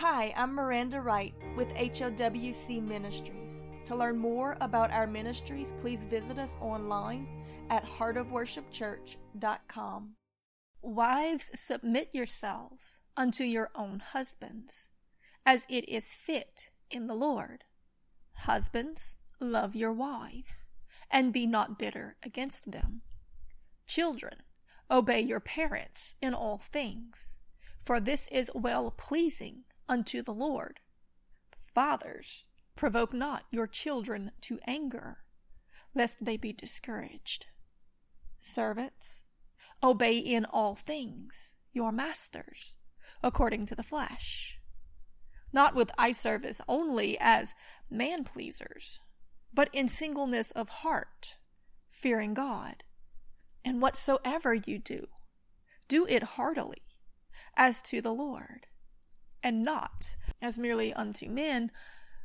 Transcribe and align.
Hi, 0.00 0.34
I'm 0.36 0.52
Miranda 0.54 1.00
Wright 1.00 1.32
with 1.56 1.72
HOWC 1.72 2.86
Ministries. 2.86 3.66
To 3.86 3.96
learn 3.96 4.18
more 4.18 4.58
about 4.60 4.90
our 4.90 5.06
ministries, 5.06 5.72
please 5.80 6.04
visit 6.04 6.38
us 6.38 6.58
online 6.60 7.26
at 7.70 7.86
heartofworshipchurch.com. 7.86 10.10
Wives, 10.82 11.50
submit 11.54 12.10
yourselves 12.12 13.00
unto 13.16 13.44
your 13.44 13.70
own 13.74 14.00
husbands, 14.00 14.90
as 15.46 15.64
it 15.70 15.88
is 15.88 16.14
fit 16.14 16.68
in 16.90 17.06
the 17.06 17.14
Lord. 17.14 17.64
Husbands, 18.40 19.16
love 19.40 19.74
your 19.74 19.94
wives, 19.94 20.66
and 21.10 21.32
be 21.32 21.46
not 21.46 21.78
bitter 21.78 22.16
against 22.22 22.70
them. 22.70 23.00
Children, 23.86 24.42
obey 24.90 25.22
your 25.22 25.40
parents 25.40 26.16
in 26.20 26.34
all 26.34 26.58
things, 26.58 27.38
for 27.82 27.98
this 27.98 28.28
is 28.28 28.50
well 28.54 28.90
pleasing 28.90 29.62
unto 29.88 30.22
the 30.22 30.34
Lord. 30.34 30.80
Fathers, 31.74 32.46
provoke 32.74 33.12
not 33.12 33.44
your 33.50 33.66
children 33.66 34.32
to 34.42 34.58
anger, 34.66 35.18
lest 35.94 36.24
they 36.24 36.36
be 36.36 36.52
discouraged. 36.52 37.46
Servants, 38.38 39.24
obey 39.82 40.18
in 40.18 40.44
all 40.44 40.74
things 40.74 41.54
your 41.72 41.92
masters, 41.92 42.74
according 43.22 43.66
to 43.66 43.74
the 43.74 43.82
flesh, 43.82 44.58
not 45.52 45.74
with 45.74 45.90
eye 45.98 46.12
service 46.12 46.60
only 46.68 47.18
as 47.20 47.54
man 47.90 48.24
pleasers, 48.24 49.00
but 49.52 49.68
in 49.72 49.88
singleness 49.88 50.50
of 50.52 50.68
heart, 50.68 51.38
fearing 51.90 52.34
God. 52.34 52.84
And 53.64 53.82
whatsoever 53.82 54.54
you 54.54 54.78
do, 54.78 55.08
do 55.88 56.06
it 56.06 56.22
heartily, 56.22 56.82
as 57.56 57.82
to 57.82 58.00
the 58.00 58.12
Lord 58.12 58.66
and 59.42 59.62
not 59.62 60.16
as 60.40 60.58
merely 60.58 60.92
unto 60.92 61.28
men, 61.28 61.70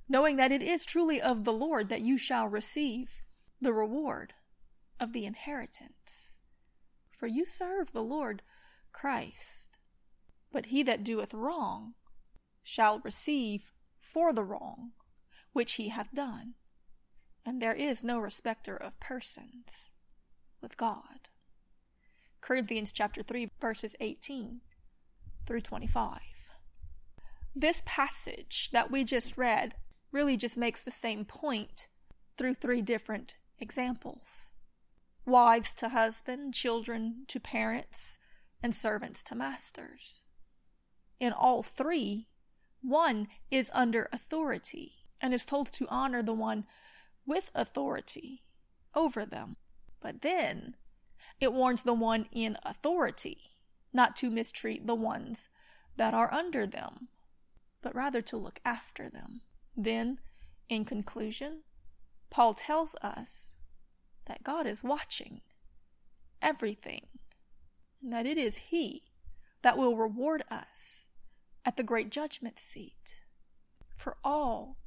knowing 0.07 0.35
that 0.37 0.51
it 0.51 0.61
is 0.61 0.85
truly 0.85 1.21
of 1.21 1.43
the 1.43 1.53
Lord 1.53 1.89
that 1.89 2.01
you 2.01 2.17
shall 2.17 2.47
receive 2.47 3.21
the 3.59 3.73
reward 3.73 4.33
of 4.99 5.13
the 5.13 5.25
inheritance. 5.25 6.39
For 7.17 7.27
you 7.27 7.45
serve 7.45 7.91
the 7.91 8.03
Lord 8.03 8.41
Christ. 8.91 9.77
But 10.51 10.67
he 10.67 10.83
that 10.83 11.03
doeth 11.03 11.33
wrong 11.33 11.93
shall 12.63 12.99
receive 12.99 13.71
for 13.99 14.33
the 14.33 14.43
wrong 14.43 14.91
which 15.53 15.73
he 15.73 15.89
hath 15.89 16.11
done. 16.13 16.55
And 17.45 17.61
there 17.61 17.73
is 17.73 18.03
no 18.03 18.19
respecter 18.19 18.75
of 18.75 18.99
persons 18.99 19.91
with 20.61 20.77
God. 20.77 21.29
Corinthians 22.41 22.91
chapter 22.91 23.21
3 23.23 23.51
verses 23.59 23.95
18 23.99 24.61
through 25.45 25.61
25. 25.61 26.19
This 27.55 27.83
passage 27.85 28.69
that 28.71 28.89
we 28.89 29.03
just 29.03 29.37
read 29.37 29.75
really 30.11 30.37
just 30.37 30.57
makes 30.57 30.81
the 30.81 30.91
same 30.91 31.25
point 31.25 31.87
through 32.37 32.55
three 32.55 32.81
different 32.81 33.37
examples 33.59 34.51
wives 35.25 35.75
to 35.75 35.89
husband, 35.89 36.53
children 36.53 37.23
to 37.27 37.39
parents, 37.39 38.17
and 38.63 38.75
servants 38.75 39.23
to 39.23 39.35
masters. 39.35 40.23
In 41.19 41.31
all 41.31 41.61
three, 41.61 42.27
one 42.81 43.27
is 43.51 43.69
under 43.73 44.09
authority 44.11 45.05
and 45.21 45.33
is 45.33 45.45
told 45.45 45.71
to 45.73 45.87
honor 45.89 46.23
the 46.23 46.33
one 46.33 46.65
with 47.25 47.51
authority 47.53 48.43
over 48.95 49.25
them. 49.25 49.57
But 50.01 50.21
then 50.21 50.75
it 51.39 51.53
warns 51.53 51.83
the 51.83 51.93
one 51.93 52.27
in 52.31 52.57
authority 52.63 53.37
not 53.93 54.15
to 54.17 54.31
mistreat 54.31 54.87
the 54.87 54.95
ones 54.95 55.49
that 55.97 56.15
are 56.15 56.33
under 56.33 56.65
them 56.65 57.09
but 57.81 57.95
rather 57.95 58.21
to 58.21 58.37
look 58.37 58.59
after 58.63 59.09
them. 59.09 59.41
Then, 59.75 60.19
in 60.69 60.85
conclusion, 60.85 61.63
Paul 62.29 62.53
tells 62.53 62.95
us 63.01 63.51
that 64.25 64.43
God 64.43 64.67
is 64.67 64.83
watching 64.83 65.41
everything, 66.41 67.07
and 68.01 68.13
that 68.13 68.25
it 68.25 68.37
is 68.37 68.57
He 68.57 69.03
that 69.61 69.77
will 69.77 69.95
reward 69.95 70.43
us 70.49 71.07
at 71.65 71.77
the 71.77 71.83
great 71.83 72.09
judgment 72.09 72.57
seat 72.57 73.21
for 73.95 74.17
all 74.23 74.77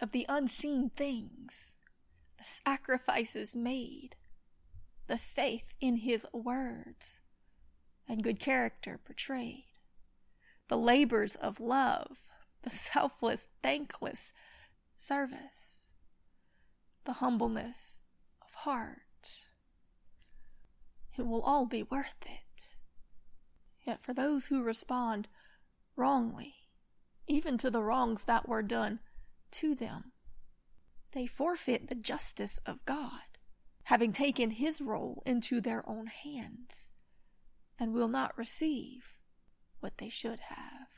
of 0.00 0.12
the 0.12 0.26
unseen 0.28 0.90
things, 0.90 1.74
the 2.38 2.44
sacrifices 2.44 3.54
made, 3.54 4.16
the 5.06 5.18
faith 5.18 5.74
in 5.80 5.98
His 5.98 6.26
words, 6.32 7.20
and 8.08 8.22
good 8.22 8.40
character 8.40 8.98
portrayed, 9.04 9.67
the 10.68 10.78
labors 10.78 11.34
of 11.34 11.60
love 11.60 12.28
the 12.62 12.70
selfless, 12.70 13.48
thankless 13.62 14.32
service, 14.96 15.86
the 17.04 17.14
humbleness 17.14 18.00
of 18.42 18.52
heart. 18.52 19.46
It 21.16 21.26
will 21.26 21.42
all 21.42 21.66
be 21.66 21.82
worth 21.82 22.26
it. 22.26 22.76
Yet 23.84 24.02
for 24.02 24.12
those 24.12 24.46
who 24.46 24.62
respond 24.62 25.28
wrongly, 25.96 26.54
even 27.26 27.58
to 27.58 27.70
the 27.70 27.82
wrongs 27.82 28.24
that 28.24 28.48
were 28.48 28.62
done 28.62 29.00
to 29.52 29.74
them, 29.74 30.12
they 31.12 31.26
forfeit 31.26 31.88
the 31.88 31.94
justice 31.94 32.60
of 32.66 32.84
God, 32.84 33.38
having 33.84 34.12
taken 34.12 34.50
his 34.50 34.80
role 34.80 35.22
into 35.24 35.60
their 35.60 35.88
own 35.88 36.06
hands, 36.06 36.90
and 37.78 37.94
will 37.94 38.08
not 38.08 38.36
receive 38.36 39.17
what 39.80 39.98
they 39.98 40.08
should 40.08 40.40
have. 40.48 40.88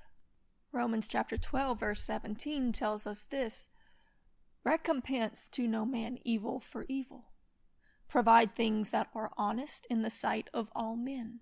Romans 0.73 1.09
chapter 1.09 1.37
12, 1.37 1.81
verse 1.81 2.03
17 2.03 2.73
tells 2.73 3.07
us 3.07 3.25
this 3.25 3.71
Recompense 4.65 5.49
to 5.51 5.67
no 5.67 5.85
man 5.85 6.19
evil 6.25 6.61
for 6.61 6.85
evil. 6.89 7.33
Provide 8.09 8.55
things 8.55 8.91
that 8.91 9.09
are 9.15 9.31
honest 9.37 9.87
in 9.89 10.03
the 10.03 10.11
sight 10.11 10.49
of 10.53 10.71
all 10.75 10.97
men. 10.97 11.41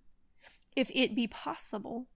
If 0.77 0.91
it 0.95 1.15
be 1.15 1.27
possible, 1.27 2.07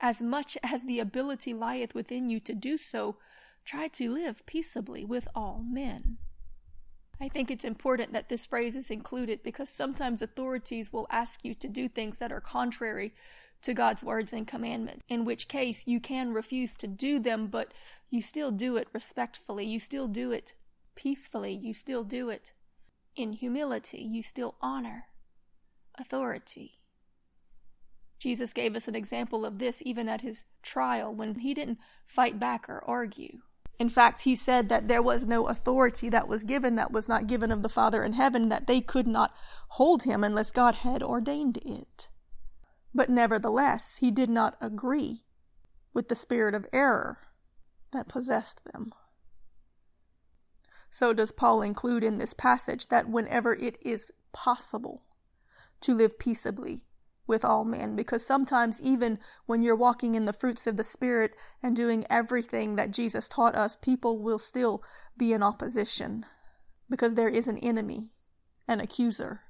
as 0.00 0.22
much 0.22 0.56
as 0.62 0.84
the 0.84 1.00
ability 1.00 1.52
lieth 1.52 1.94
within 1.94 2.28
you 2.28 2.38
to 2.40 2.54
do 2.54 2.76
so, 2.76 3.16
try 3.64 3.88
to 3.88 4.10
live 4.10 4.46
peaceably 4.46 5.04
with 5.04 5.26
all 5.34 5.64
men. 5.66 6.18
I 7.20 7.28
think 7.28 7.50
it's 7.50 7.64
important 7.64 8.12
that 8.12 8.28
this 8.28 8.46
phrase 8.46 8.76
is 8.76 8.90
included 8.90 9.42
because 9.42 9.68
sometimes 9.68 10.22
authorities 10.22 10.92
will 10.92 11.08
ask 11.10 11.44
you 11.44 11.52
to 11.54 11.68
do 11.68 11.88
things 11.88 12.18
that 12.18 12.30
are 12.30 12.40
contrary 12.40 13.12
to 13.62 13.74
God's 13.74 14.04
words 14.04 14.32
and 14.32 14.46
commandments, 14.46 15.04
in 15.08 15.24
which 15.24 15.48
case 15.48 15.84
you 15.86 16.00
can 16.00 16.32
refuse 16.32 16.76
to 16.76 16.86
do 16.86 17.18
them, 17.18 17.48
but 17.48 17.72
you 18.10 18.22
still 18.22 18.50
do 18.50 18.76
it 18.76 18.88
respectfully. 18.92 19.66
You 19.66 19.78
still 19.78 20.08
do 20.08 20.32
it 20.32 20.54
peacefully. 20.94 21.52
You 21.52 21.72
still 21.72 22.04
do 22.04 22.28
it 22.30 22.52
in 23.16 23.32
humility. 23.32 24.00
You 24.00 24.22
still 24.22 24.54
honor 24.60 25.06
authority. 25.98 26.78
Jesus 28.18 28.52
gave 28.52 28.74
us 28.74 28.88
an 28.88 28.94
example 28.94 29.44
of 29.44 29.58
this 29.58 29.82
even 29.84 30.08
at 30.08 30.22
his 30.22 30.44
trial 30.62 31.14
when 31.14 31.36
he 31.36 31.54
didn't 31.54 31.78
fight 32.06 32.40
back 32.40 32.68
or 32.68 32.82
argue. 32.86 33.40
In 33.78 33.88
fact, 33.88 34.22
he 34.22 34.34
said 34.34 34.68
that 34.68 34.88
there 34.88 35.02
was 35.02 35.26
no 35.26 35.46
authority 35.46 36.08
that 36.08 36.26
was 36.26 36.42
given 36.42 36.74
that 36.74 36.90
was 36.90 37.08
not 37.08 37.28
given 37.28 37.52
of 37.52 37.62
the 37.62 37.68
Father 37.68 38.02
in 38.02 38.14
heaven, 38.14 38.48
that 38.48 38.66
they 38.66 38.80
could 38.80 39.06
not 39.06 39.32
hold 39.68 40.02
him 40.02 40.24
unless 40.24 40.50
God 40.50 40.76
had 40.76 41.00
ordained 41.00 41.58
it. 41.58 42.08
But 42.94 43.10
nevertheless, 43.10 43.98
he 43.98 44.10
did 44.10 44.30
not 44.30 44.56
agree 44.60 45.24
with 45.92 46.08
the 46.08 46.16
spirit 46.16 46.54
of 46.54 46.66
error 46.72 47.18
that 47.92 48.08
possessed 48.08 48.64
them. 48.64 48.92
So 50.90 51.12
does 51.12 51.32
Paul 51.32 51.62
include 51.62 52.02
in 52.02 52.18
this 52.18 52.32
passage 52.32 52.88
that 52.88 53.08
whenever 53.08 53.54
it 53.54 53.78
is 53.82 54.10
possible 54.32 55.02
to 55.82 55.94
live 55.94 56.18
peaceably 56.18 56.86
with 57.26 57.44
all 57.44 57.64
men, 57.64 57.94
because 57.94 58.24
sometimes, 58.24 58.80
even 58.80 59.18
when 59.44 59.62
you're 59.62 59.76
walking 59.76 60.14
in 60.14 60.24
the 60.24 60.32
fruits 60.32 60.66
of 60.66 60.78
the 60.78 60.84
Spirit 60.84 61.36
and 61.62 61.76
doing 61.76 62.06
everything 62.08 62.76
that 62.76 62.90
Jesus 62.90 63.28
taught 63.28 63.54
us, 63.54 63.76
people 63.76 64.22
will 64.22 64.38
still 64.38 64.82
be 65.16 65.34
in 65.34 65.42
opposition 65.42 66.24
because 66.88 67.14
there 67.14 67.28
is 67.28 67.48
an 67.48 67.58
enemy, 67.58 68.14
an 68.66 68.80
accuser 68.80 69.42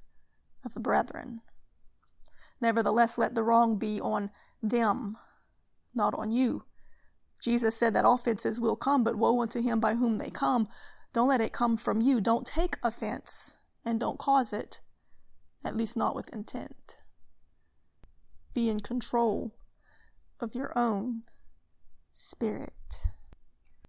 of 0.65 0.75
the 0.75 0.81
brethren. 0.81 1.41
Nevertheless, 2.61 3.19
let 3.19 3.35
the 3.35 3.43
wrong 3.43 3.79
be 3.79 4.01
on 4.01 4.31
them, 4.63 5.17
not 5.95 6.15
on 6.15 6.31
you. 6.31 6.65
Jesus 7.41 7.77
said 7.77 7.95
that 7.95 8.09
offenses 8.09 8.61
will 8.61 8.77
come, 8.77 9.05
but 9.05 9.17
woe 9.17 9.41
unto 9.41 9.63
him 9.63 9.79
by 9.79 9.95
whom 9.95 10.19
they 10.19 10.31
come. 10.31 10.69
Don't 11.13 11.29
let 11.29 11.41
it 11.41 11.53
come 11.53 11.77
from 11.77 12.01
you. 12.01 12.21
Don't 12.21 12.47
take 12.47 12.77
offense 12.83 13.57
and 13.85 14.01
don't 14.01 14.19
cause 14.19 14.53
it, 14.53 14.81
at 15.65 15.77
least 15.77 15.97
not 15.97 16.17
with 16.17 16.29
intent. 16.31 16.99
Be 18.55 18.69
in 18.69 18.81
control 18.81 19.55
of 20.41 20.55
your 20.55 20.77
own 20.77 21.23
spirit. 22.13 22.73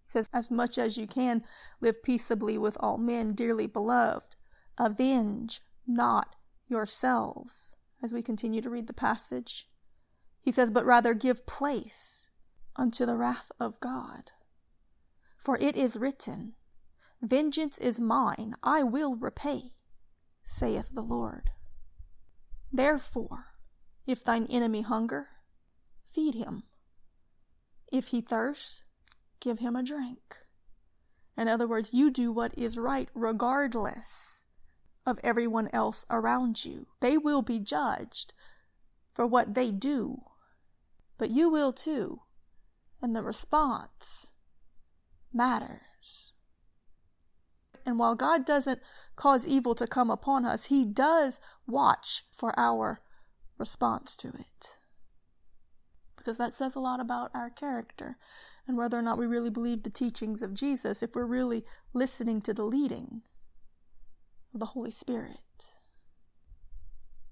He 0.04 0.10
says, 0.12 0.28
As 0.32 0.50
much 0.50 0.78
as 0.78 0.96
you 0.96 1.08
can, 1.08 1.42
live 1.80 2.02
peaceably 2.02 2.56
with 2.56 2.76
all 2.78 2.98
men, 2.98 3.32
dearly 3.34 3.66
beloved. 3.66 4.36
Avenge 4.78 5.60
not 5.86 6.36
yourselves 6.68 7.76
as 8.02 8.12
we 8.12 8.22
continue 8.22 8.60
to 8.62 8.70
read 8.70 8.86
the 8.86 8.92
passage. 8.92 9.68
He 10.40 10.52
says, 10.52 10.70
But 10.70 10.86
rather 10.86 11.14
give 11.14 11.46
place 11.46 12.30
unto 12.76 13.04
the 13.04 13.16
wrath 13.16 13.52
of 13.60 13.80
God. 13.80 14.32
For 15.36 15.58
it 15.58 15.76
is 15.76 15.96
written, 15.96 16.54
Vengeance 17.22 17.76
is 17.78 18.00
mine, 18.00 18.54
I 18.62 18.82
will 18.82 19.16
repay, 19.16 19.74
saith 20.42 20.88
the 20.92 21.02
Lord. 21.02 21.50
Therefore, 22.72 23.46
if 24.06 24.24
thine 24.24 24.46
enemy 24.46 24.82
hunger, 24.82 25.28
feed 26.10 26.34
him. 26.34 26.64
If 27.92 28.08
he 28.08 28.20
thirst, 28.20 28.84
give 29.40 29.58
him 29.58 29.76
a 29.76 29.82
drink. 29.82 30.38
In 31.36 31.48
other 31.48 31.66
words, 31.66 31.92
you 31.92 32.10
do 32.10 32.32
what 32.32 32.56
is 32.56 32.78
right 32.78 33.08
regardless 33.14 34.44
of 35.06 35.18
everyone 35.22 35.68
else 35.72 36.06
around 36.10 36.64
you. 36.64 36.86
They 37.00 37.16
will 37.16 37.42
be 37.42 37.58
judged 37.58 38.32
for 39.12 39.26
what 39.26 39.54
they 39.54 39.70
do, 39.70 40.22
but 41.18 41.30
you 41.30 41.48
will 41.48 41.72
too. 41.72 42.20
And 43.02 43.16
the 43.16 43.22
response 43.22 44.30
matters. 45.32 46.34
And 47.86 47.98
while 47.98 48.14
God 48.14 48.44
doesn't 48.44 48.80
cause 49.16 49.46
evil 49.46 49.74
to 49.74 49.86
come 49.86 50.10
upon 50.10 50.44
us, 50.44 50.66
He 50.66 50.84
does 50.84 51.40
watch 51.66 52.24
for 52.30 52.52
our 52.58 53.00
response 53.58 54.16
to 54.18 54.28
it. 54.28 54.76
Because 56.16 56.36
that 56.36 56.52
says 56.52 56.74
a 56.74 56.80
lot 56.80 57.00
about 57.00 57.30
our 57.32 57.48
character 57.48 58.18
and 58.66 58.76
whether 58.76 58.98
or 58.98 59.02
not 59.02 59.18
we 59.18 59.26
really 59.26 59.48
believe 59.48 59.82
the 59.82 59.90
teachings 59.90 60.42
of 60.42 60.52
Jesus, 60.52 61.02
if 61.02 61.14
we're 61.14 61.24
really 61.24 61.64
listening 61.94 62.42
to 62.42 62.52
the 62.52 62.64
leading 62.64 63.22
the 64.58 64.66
Holy 64.66 64.90
Spirit. 64.90 65.74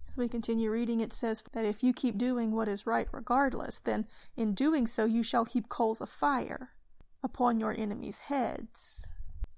As 0.09 0.17
we 0.17 0.29
continue 0.29 0.71
reading, 0.71 1.01
it 1.01 1.13
says 1.13 1.43
that 1.53 1.65
if 1.65 1.83
you 1.83 1.93
keep 1.93 2.17
doing 2.17 2.53
what 2.53 2.69
is 2.69 2.87
right 2.87 3.09
regardless, 3.13 3.79
then 3.81 4.07
in 4.37 4.55
doing 4.55 4.87
so 4.87 5.05
you 5.05 5.23
shall 5.23 5.45
heap 5.45 5.69
coals 5.69 6.01
of 6.01 6.09
fire 6.09 6.71
upon 7.23 7.61
your 7.61 7.75
enemies' 7.77 8.21
heads. 8.21 9.07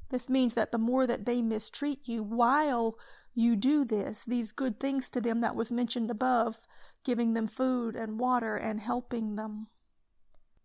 This 0.09 0.29
means 0.29 0.55
that 0.55 0.73
the 0.73 0.79
more 0.79 1.07
that 1.07 1.25
they 1.25 1.41
mistreat 1.41 2.09
you 2.09 2.23
while 2.23 2.99
you 3.35 3.55
do 3.55 3.85
this, 3.85 4.25
these 4.25 4.51
good 4.51 4.81
things 4.81 5.09
to 5.11 5.21
them 5.21 5.41
that 5.41 5.55
was 5.55 5.71
mentioned 5.71 6.11
above, 6.11 6.67
giving 7.05 7.35
them 7.35 7.47
food 7.47 7.95
and 7.95 8.19
water 8.19 8.57
and 8.57 8.81
helping 8.81 9.37
them, 9.37 9.69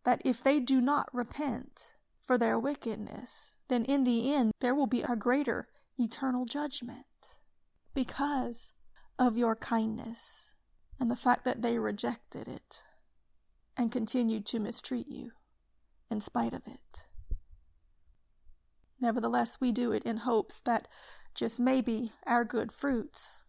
that 0.04 0.22
if 0.26 0.42
they 0.42 0.60
do 0.60 0.82
not 0.82 1.14
repent 1.14 1.96
for 2.22 2.38
their 2.38 2.58
wickedness, 2.58 3.56
then 3.68 3.86
in 3.86 4.04
the 4.04 4.34
end 4.34 4.52
there 4.62 4.74
will 4.74 4.88
be 4.88 5.04
a 5.04 5.16
greater 5.16 5.68
eternal 5.98 6.46
judgment 6.46 7.06
because 7.94 8.74
of 9.18 9.38
your 9.38 9.56
kindness 9.56 10.56
and 11.00 11.10
the 11.10 11.16
fact 11.16 11.46
that 11.46 11.62
they 11.62 11.78
rejected 11.78 12.48
it 12.48 12.84
and 13.78 13.92
continued 13.92 14.46
to 14.46 14.60
mistreat 14.60 15.08
you 15.08 15.32
in 16.10 16.22
spite 16.22 16.54
of 16.54 16.62
it. 16.68 17.08
Nevertheless, 19.00 19.58
we 19.60 19.72
do 19.72 19.92
it 19.92 20.04
in 20.04 20.18
hopes 20.18 20.62
that 20.62 20.88
just 21.34 21.60
maybe 21.60 22.14
our 22.26 22.46
good 22.46 22.72
fruits 22.72 23.44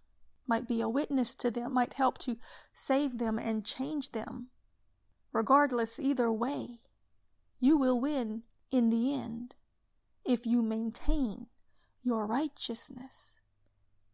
might 0.47 0.69
be 0.69 0.81
a 0.81 0.89
witness 0.89 1.35
to 1.37 1.51
them, 1.51 1.73
might 1.73 1.95
help 1.95 2.19
to 2.19 2.37
save 2.75 3.19
them 3.19 3.39
and 3.39 3.65
change 3.65 4.13
them. 4.13 4.49
Regardless, 5.33 6.01
either 6.01 6.31
way, 6.33 6.81
you 7.61 7.77
will 7.77 8.01
win 8.01 8.43
in 8.71 8.91
the 8.91 9.15
end 9.15 9.55
if 10.25 10.47
you 10.47 10.63
maintain 10.63 11.47
your 12.07 12.25
righteousness 12.25 13.41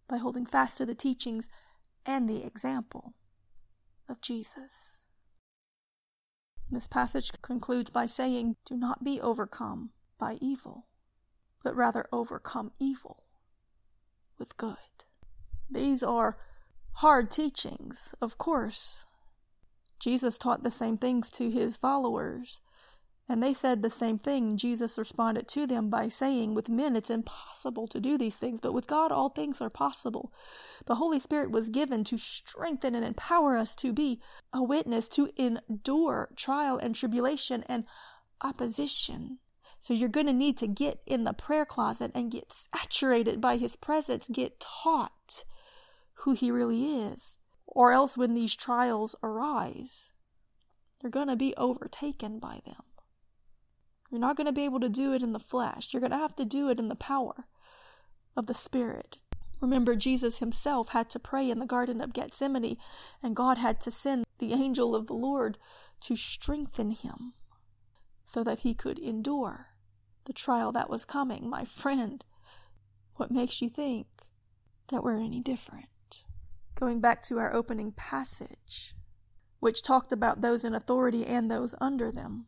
by 0.08 0.16
holding 0.16 0.46
fast 0.46 0.78
to 0.78 0.86
the 0.86 0.94
teachings 0.94 1.48
and 2.06 2.26
the 2.26 2.42
example 2.44 3.12
of 4.08 4.22
Jesus. 4.22 5.04
This 6.70 6.86
passage 6.86 7.30
concludes 7.42 7.90
by 7.90 8.06
saying, 8.06 8.56
Do 8.64 8.78
not 8.78 9.04
be 9.04 9.20
overcome 9.20 9.90
by 10.18 10.38
evil, 10.40 10.86
but 11.62 11.76
rather 11.76 12.08
overcome 12.10 12.72
evil 12.80 13.24
with 14.38 14.56
good. 14.56 14.76
These 15.70 16.02
are 16.02 16.38
hard 16.94 17.30
teachings, 17.30 18.14
of 18.22 18.38
course. 18.38 19.04
Jesus 20.00 20.38
taught 20.38 20.62
the 20.62 20.70
same 20.70 20.96
things 20.96 21.30
to 21.32 21.50
his 21.50 21.76
followers, 21.76 22.62
and 23.28 23.42
they 23.42 23.54
said 23.54 23.82
the 23.82 23.90
same 23.90 24.18
thing. 24.18 24.56
Jesus 24.56 24.98
responded 24.98 25.46
to 25.48 25.66
them 25.66 25.88
by 25.88 26.08
saying, 26.08 26.54
With 26.54 26.68
men 26.68 26.96
it's 26.96 27.10
impossible 27.10 27.86
to 27.88 28.00
do 28.00 28.18
these 28.18 28.36
things, 28.36 28.60
but 28.60 28.74
with 28.74 28.86
God 28.86 29.12
all 29.12 29.28
things 29.28 29.60
are 29.60 29.70
possible. 29.70 30.32
The 30.86 30.96
Holy 30.96 31.20
Spirit 31.20 31.50
was 31.50 31.68
given 31.68 32.04
to 32.04 32.18
strengthen 32.18 32.94
and 32.94 33.04
empower 33.04 33.56
us 33.56 33.74
to 33.76 33.92
be 33.92 34.20
a 34.52 34.62
witness, 34.62 35.08
to 35.10 35.30
endure 35.36 36.30
trial 36.36 36.78
and 36.78 36.94
tribulation 36.94 37.64
and 37.68 37.84
opposition. 38.42 39.38
So 39.80 39.94
you're 39.94 40.08
going 40.08 40.26
to 40.26 40.32
need 40.32 40.56
to 40.58 40.66
get 40.66 41.00
in 41.06 41.24
the 41.24 41.32
prayer 41.32 41.64
closet 41.64 42.10
and 42.14 42.30
get 42.30 42.52
saturated 42.52 43.40
by 43.40 43.56
His 43.56 43.76
presence, 43.76 44.26
get 44.30 44.60
taught 44.60 45.44
who 46.14 46.32
He 46.32 46.50
really 46.50 46.98
is. 46.98 47.38
Or 47.66 47.92
else, 47.92 48.18
when 48.18 48.34
these 48.34 48.54
trials 48.54 49.16
arise, 49.22 50.10
you're 51.00 51.10
going 51.10 51.28
to 51.28 51.36
be 51.36 51.54
overtaken 51.56 52.38
by 52.38 52.60
them. 52.66 52.82
You're 54.12 54.20
not 54.20 54.36
going 54.36 54.46
to 54.46 54.52
be 54.52 54.66
able 54.66 54.80
to 54.80 54.90
do 54.90 55.14
it 55.14 55.22
in 55.22 55.32
the 55.32 55.38
flesh. 55.38 55.88
You're 55.92 56.00
going 56.00 56.12
to 56.12 56.18
have 56.18 56.36
to 56.36 56.44
do 56.44 56.68
it 56.68 56.78
in 56.78 56.88
the 56.88 56.94
power 56.94 57.46
of 58.36 58.46
the 58.46 58.52
Spirit. 58.52 59.22
Remember, 59.58 59.96
Jesus 59.96 60.38
himself 60.38 60.90
had 60.90 61.08
to 61.10 61.18
pray 61.18 61.50
in 61.50 61.60
the 61.60 61.66
Garden 61.66 62.02
of 62.02 62.12
Gethsemane, 62.12 62.76
and 63.22 63.34
God 63.34 63.56
had 63.56 63.80
to 63.80 63.90
send 63.90 64.26
the 64.38 64.52
angel 64.52 64.94
of 64.94 65.06
the 65.06 65.14
Lord 65.14 65.56
to 66.00 66.14
strengthen 66.14 66.90
him 66.90 67.32
so 68.26 68.44
that 68.44 68.58
he 68.58 68.74
could 68.74 68.98
endure 68.98 69.68
the 70.26 70.34
trial 70.34 70.72
that 70.72 70.90
was 70.90 71.06
coming. 71.06 71.48
My 71.48 71.64
friend, 71.64 72.22
what 73.16 73.30
makes 73.30 73.62
you 73.62 73.70
think 73.70 74.06
that 74.88 75.02
we're 75.02 75.16
any 75.16 75.40
different? 75.40 75.86
Going 76.74 77.00
back 77.00 77.22
to 77.22 77.38
our 77.38 77.54
opening 77.54 77.92
passage, 77.92 78.94
which 79.58 79.82
talked 79.82 80.12
about 80.12 80.42
those 80.42 80.64
in 80.64 80.74
authority 80.74 81.24
and 81.24 81.50
those 81.50 81.74
under 81.80 82.12
them, 82.12 82.46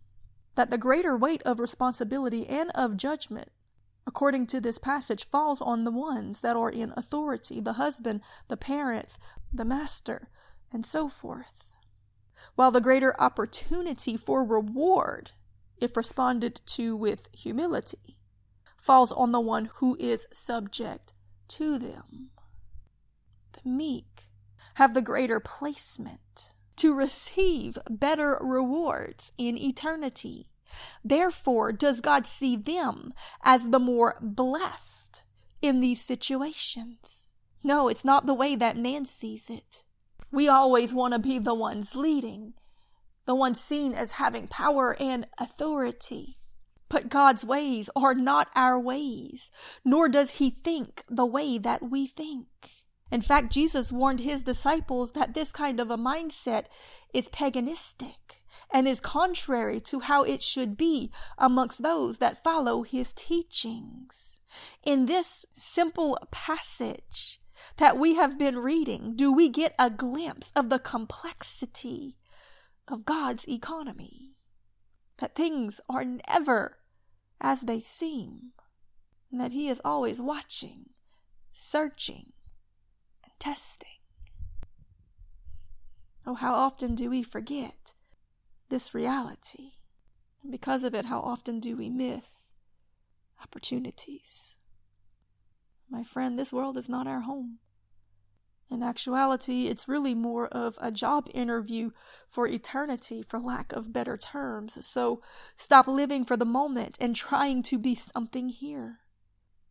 that 0.55 0.71
the 0.71 0.79
greater 0.79 1.17
weight 1.17 1.43
of 1.43 1.61
responsibility 1.61 2.47
and 2.47 2.71
of 2.75 2.97
judgment, 2.97 3.51
according 4.07 4.47
to 4.47 4.61
this 4.61 4.79
passage, 4.79 5.27
falls 5.27 5.61
on 5.61 5.85
the 5.85 5.91
ones 5.91 6.41
that 6.41 6.57
are 6.57 6.71
in 6.71 6.93
authority 6.97 7.61
the 7.61 7.75
husband, 7.75 8.21
the 8.49 8.57
parents, 8.57 9.19
the 9.53 9.65
master, 9.65 10.29
and 10.73 10.85
so 10.85 11.09
forth. 11.09 11.75
While 12.55 12.71
the 12.71 12.81
greater 12.81 13.19
opportunity 13.21 14.17
for 14.17 14.45
reward 14.45 15.33
if 15.81 15.97
responded 15.97 16.61
to 16.67 16.97
with 16.97 17.29
humility, 17.33 18.19
falls 18.77 19.13
on 19.13 19.33
the 19.33 19.41
one 19.41 19.71
who 19.77 19.97
is 19.99 20.27
subject 20.33 21.13
to 21.49 21.79
them. 21.79 22.31
The 23.53 23.69
meek 23.69 24.29
have 24.75 24.95
the 24.95 25.03
greater 25.03 25.41
placement 25.41 26.55
to 26.77 26.95
receive 26.95 27.79
better 27.89 28.39
rewards 28.41 29.33
in 29.39 29.57
eternity. 29.57 30.49
Therefore, 31.05 31.73
does 31.73 32.01
God 32.01 32.27
see 32.27 32.57
them 32.57 33.13
as 33.43 33.71
the 33.71 33.79
more 33.79 34.17
blessed 34.21 35.23
in 35.63 35.81
these 35.81 36.01
situations? 36.01 37.33
No, 37.63 37.89
it's 37.89 38.05
not 38.05 38.27
the 38.27 38.35
way 38.35 38.57
that 38.57 38.77
man 38.77 39.05
sees 39.05 39.49
it. 39.49 39.85
We 40.31 40.49
always 40.49 40.93
want 40.93 41.15
to 41.15 41.19
be 41.19 41.39
the 41.39 41.55
ones 41.55 41.95
leading 41.95 42.55
the 43.27 43.35
ones 43.35 43.61
seen 43.61 43.95
as 43.95 44.13
having 44.13 44.49
power 44.49 44.97
and 45.01 45.27
authority. 45.39 46.39
But 46.89 47.09
God's 47.09 47.45
ways 47.45 47.89
are 47.97 48.15
not 48.15 48.49
our 48.55 48.79
ways, 48.79 49.51
nor 49.85 50.09
does 50.09 50.33
he 50.33 50.51
think 50.51 51.03
the 51.09 51.27
way 51.27 51.59
that 51.59 51.91
we 51.91 52.07
think. 52.07 52.47
In 53.11 53.21
fact, 53.21 53.53
Jesus 53.53 53.93
warned 53.93 54.21
his 54.21 54.43
disciples 54.43 55.13
that 55.13 55.35
this 55.35 55.53
kind 55.53 55.81
of 55.81 55.91
a 55.91 55.97
mindset 55.97 56.67
is 57.13 57.29
paganistic 57.29 58.43
and 58.73 58.87
is 58.89 59.01
contrary 59.01 59.81
to 59.81 60.01
how 60.01 60.23
it 60.23 60.43
should 60.43 60.77
be 60.77 61.11
amongst 61.39 61.83
those 61.83 62.19
that 62.19 62.43
follow 62.43 62.83
his 62.83 63.13
teachings. 63.13 64.41
In 64.85 65.07
this 65.07 65.47
simple 65.55 66.19
passage 66.31 67.41
that 67.77 67.99
we 67.99 68.15
have 68.15 68.39
been 68.39 68.59
reading, 68.59 69.15
do 69.17 69.33
we 69.33 69.49
get 69.49 69.75
a 69.79 69.91
glimpse 69.91 70.53
of 70.55 70.69
the 70.69 70.79
complexity 70.79 72.17
of 72.89 73.05
God's 73.05 73.49
economy. 73.49 74.33
That 75.19 75.35
things 75.35 75.81
are 75.89 76.05
never 76.05 76.79
as 77.41 77.63
they 77.63 77.81
seem, 77.81 78.53
and 79.31 79.41
that 79.41 79.53
He 79.53 79.69
is 79.69 79.81
always 79.85 80.21
watching, 80.21 80.91
searching, 81.53 82.33
and 83.23 83.33
testing. 83.39 83.89
Oh, 86.27 86.35
how 86.35 86.55
often 86.55 86.95
do 86.95 87.11
we 87.11 87.23
forget 87.23 87.93
this 88.69 88.95
reality? 88.95 89.73
And 90.43 90.53
because 90.53 90.85
of 90.85 90.95
it, 90.95 91.07
how 91.07 91.21
often 91.21 91.61
do 91.61 91.77
we 91.77 91.89
miss 91.89 92.53
opportunities? 93.43 94.57
My 95.91 96.03
friend, 96.03 96.39
this 96.39 96.53
world 96.53 96.77
is 96.77 96.89
not 96.89 97.07
our 97.07 97.21
home. 97.21 97.59
In 98.71 98.83
actuality, 98.83 99.69
it's 99.69 99.89
really 99.89 100.15
more 100.15 100.49
of 100.49 100.77
a 100.81 100.91
job 100.91 101.29
interview 101.33 101.91
for 102.29 102.47
eternity, 102.47 103.23
for 103.23 103.39
lack 103.39 103.73
of 103.73 103.93
better 103.93 104.17
terms. 104.17 104.85
So 104.85 105.23
stop 105.57 105.87
living 105.87 106.25
for 106.25 106.37
the 106.37 106.45
moment 106.45 106.97
and 107.01 107.15
trying 107.15 107.63
to 107.65 107.79
be 107.79 107.95
something 107.95 108.49
here. 108.49 109.01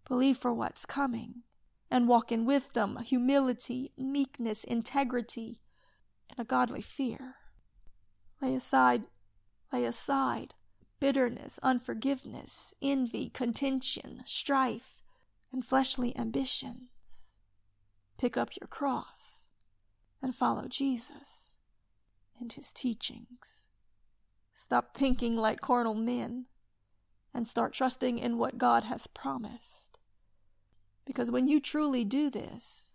Believe 0.07 0.38
for 0.38 0.53
what's 0.53 0.85
coming 0.85 1.43
and 1.89 2.07
walk 2.07 2.31
in 2.31 2.45
wisdom, 2.45 2.97
humility, 3.03 3.91
meekness, 3.97 4.63
integrity, 4.63 5.59
and 6.29 6.39
a 6.39 6.47
godly 6.47 6.81
fear. 6.81 7.35
Lay 8.43 8.55
aside, 8.55 9.03
lay 9.71 9.85
aside 9.85 10.53
bitterness, 11.00 11.62
unforgiveness, 11.63 12.73
envy, 12.81 13.29
contention, 13.29 14.21
strife, 14.25 15.01
and 15.53 15.65
fleshly 15.65 16.13
ambitions. 16.17 16.89
Pick 18.17 18.35
up 18.35 18.50
your 18.59 18.67
cross 18.67 19.47
and 20.21 20.35
follow 20.35 20.67
Jesus 20.67 21.55
and 22.38 22.51
his 22.51 22.73
teachings. 22.73 23.67
Stop 24.53 24.97
thinking 24.97 25.38
like 25.38 25.62
carnal 25.62 25.95
men 25.95 26.47
and 27.33 27.47
start 27.47 27.71
trusting 27.71 28.19
in 28.19 28.38
what 28.38 28.57
God 28.57 28.83
has 28.83 29.07
promised. 29.07 30.00
Because 31.05 31.31
when 31.31 31.47
you 31.47 31.62
truly 31.62 32.03
do 32.03 32.29
this, 32.29 32.93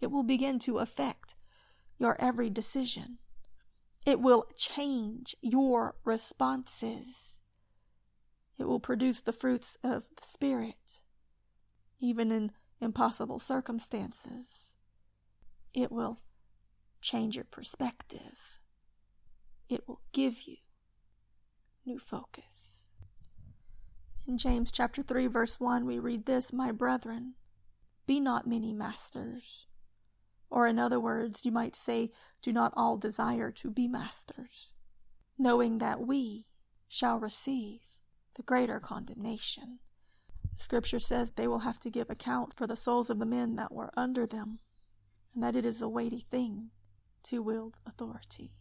it 0.00 0.10
will 0.10 0.24
begin 0.24 0.58
to 0.60 0.80
affect 0.80 1.36
your 2.00 2.20
every 2.20 2.50
decision. 2.50 3.18
It 4.06 4.20
will 4.20 4.46
change 4.54 5.34
your 5.42 5.96
responses. 6.04 7.40
It 8.56 8.64
will 8.64 8.78
produce 8.78 9.20
the 9.20 9.32
fruits 9.32 9.76
of 9.82 10.04
the 10.16 10.22
Spirit, 10.22 11.02
even 11.98 12.30
in 12.30 12.52
impossible 12.80 13.40
circumstances. 13.40 14.74
It 15.74 15.90
will 15.90 16.20
change 17.00 17.34
your 17.34 17.44
perspective. 17.44 18.60
It 19.68 19.88
will 19.88 20.00
give 20.12 20.42
you 20.42 20.58
new 21.84 21.98
focus. 21.98 22.92
In 24.24 24.38
James 24.38 24.70
chapter 24.70 25.02
3 25.02 25.26
verse 25.26 25.58
1 25.58 25.84
we 25.84 25.98
read 25.98 26.26
this, 26.26 26.52
my 26.52 26.70
brethren, 26.70 27.34
be 28.06 28.20
not 28.20 28.46
many 28.46 28.72
masters. 28.72 29.66
Or 30.50 30.66
in 30.66 30.78
other 30.78 31.00
words, 31.00 31.44
you 31.44 31.52
might 31.52 31.76
say, 31.76 32.10
do 32.42 32.52
not 32.52 32.72
all 32.76 32.96
desire 32.96 33.50
to 33.52 33.70
be 33.70 33.88
masters, 33.88 34.72
knowing 35.38 35.78
that 35.78 36.00
we 36.06 36.46
shall 36.88 37.18
receive 37.18 37.80
the 38.34 38.42
greater 38.42 38.78
condemnation. 38.78 39.80
Scripture 40.56 41.00
says 41.00 41.32
they 41.32 41.48
will 41.48 41.60
have 41.60 41.78
to 41.80 41.90
give 41.90 42.08
account 42.08 42.54
for 42.54 42.66
the 42.66 42.76
souls 42.76 43.10
of 43.10 43.18
the 43.18 43.26
men 43.26 43.56
that 43.56 43.72
were 43.72 43.90
under 43.96 44.26
them, 44.26 44.60
and 45.34 45.42
that 45.42 45.56
it 45.56 45.66
is 45.66 45.82
a 45.82 45.88
weighty 45.88 46.20
thing 46.30 46.70
to 47.24 47.42
wield 47.42 47.78
authority. 47.86 48.52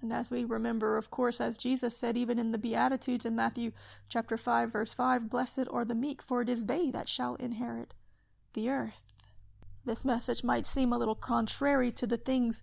And 0.00 0.12
as 0.12 0.30
we 0.30 0.44
remember, 0.44 0.96
of 0.96 1.10
course, 1.10 1.40
as 1.40 1.58
Jesus 1.58 1.96
said, 1.96 2.16
even 2.16 2.38
in 2.38 2.52
the 2.52 2.58
Beatitudes 2.58 3.24
in 3.24 3.34
Matthew 3.34 3.72
chapter 4.08 4.36
5, 4.36 4.72
verse 4.72 4.92
5, 4.92 5.28
Blessed 5.28 5.66
are 5.70 5.84
the 5.84 5.94
meek, 5.94 6.22
for 6.22 6.40
it 6.40 6.48
is 6.48 6.66
they 6.66 6.90
that 6.90 7.08
shall 7.08 7.34
inherit 7.36 7.94
the 8.54 8.70
earth. 8.70 9.07
This 9.88 10.04
message 10.04 10.44
might 10.44 10.66
seem 10.66 10.92
a 10.92 10.98
little 10.98 11.14
contrary 11.14 11.90
to 11.92 12.06
the 12.06 12.18
things 12.18 12.62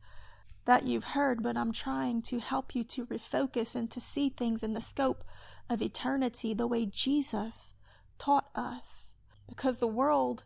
that 0.66 0.86
you've 0.86 1.16
heard, 1.16 1.42
but 1.42 1.58
I'm 1.58 1.72
trying 1.72 2.22
to 2.22 2.38
help 2.38 2.76
you 2.76 2.84
to 2.84 3.08
refocus 3.08 3.76
and 3.76 3.90
to 3.90 4.00
see 4.00 4.30
things 4.30 4.62
in 4.62 4.74
the 4.74 4.80
scope 4.80 5.24
of 5.68 5.82
eternity 5.82 6.54
the 6.54 6.68
way 6.68 6.86
Jesus 6.86 7.74
taught 8.20 8.52
us. 8.54 9.16
Because 9.50 9.80
the 9.80 9.88
world 9.88 10.44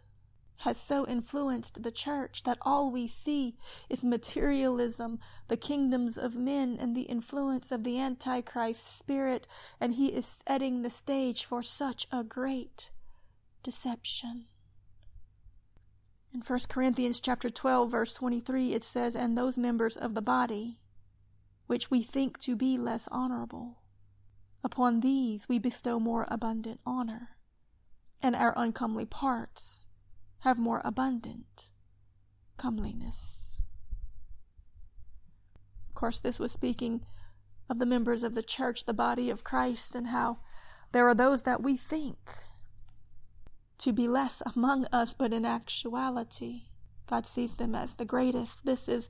has 0.60 0.80
so 0.80 1.06
influenced 1.06 1.84
the 1.84 1.92
church 1.92 2.44
that 2.44 2.58
all 2.62 2.90
we 2.90 3.08
see 3.08 3.58
is 3.90 4.02
materialism, 4.02 5.20
the 5.50 5.58
kingdoms 5.58 6.18
of 6.18 6.34
men, 6.34 6.78
and 6.80 6.96
the 6.96 7.10
influence 7.12 7.74
of 7.74 7.84
the 7.84 8.00
Antichrist 8.00 8.98
spirit, 8.98 9.50
and 9.82 9.96
he 9.96 10.14
is 10.14 10.42
setting 10.48 10.82
the 10.82 10.90
stage 10.90 11.44
for 11.44 11.62
such 11.62 12.08
a 12.10 12.24
great 12.24 12.92
deception. 13.64 14.46
In 16.34 16.42
1 16.42 16.60
Corinthians 16.70 17.20
chapter 17.20 17.50
12 17.50 17.92
verse 17.92 18.14
23 18.14 18.74
it 18.74 18.84
says 18.84 19.16
and 19.16 19.38
those 19.38 19.58
members 19.58 19.98
of 19.98 20.14
the 20.14 20.22
body 20.22 20.80
which 21.68 21.90
we 21.90 22.02
think 22.02 22.40
to 22.40 22.56
be 22.56 22.78
less 22.78 23.08
honorable 23.12 23.82
upon 24.64 25.00
these 25.00 25.50
we 25.50 25.58
bestow 25.60 26.00
more 26.00 26.28
abundant 26.30 26.80
honor 26.86 27.30
and 28.22 28.36
our 28.36 28.54
uncomely 28.56 29.06
parts 29.06 29.88
have 30.40 30.58
more 30.58 30.82
abundant 30.86 31.72
comeliness. 32.58 33.58
Of 35.88 35.96
course, 35.96 36.20
this 36.20 36.40
was 36.40 36.52
speaking 36.52 37.06
of 37.70 37.80
the 37.80 37.86
members 37.86 38.24
of 38.24 38.36
the 38.36 38.44
church, 38.44 38.86
the 38.86 38.94
body 38.94 39.30
of 39.30 39.44
Christ, 39.44 39.96
and 39.96 40.08
how 40.08 40.40
there 40.92 41.08
are 41.08 41.16
those 41.16 41.44
that 41.44 41.62
we 41.62 41.76
think 41.78 42.18
to 43.80 43.94
be 43.94 44.08
less 44.08 44.42
among 44.56 44.86
us, 44.88 45.14
but 45.14 45.34
in 45.34 45.46
actuality, 45.46 46.64
God 47.08 47.26
sees 47.26 47.56
them 47.56 47.74
as 47.74 47.96
the 47.96 48.06
greatest. 48.06 48.66
This 48.66 48.88
is 48.88 49.10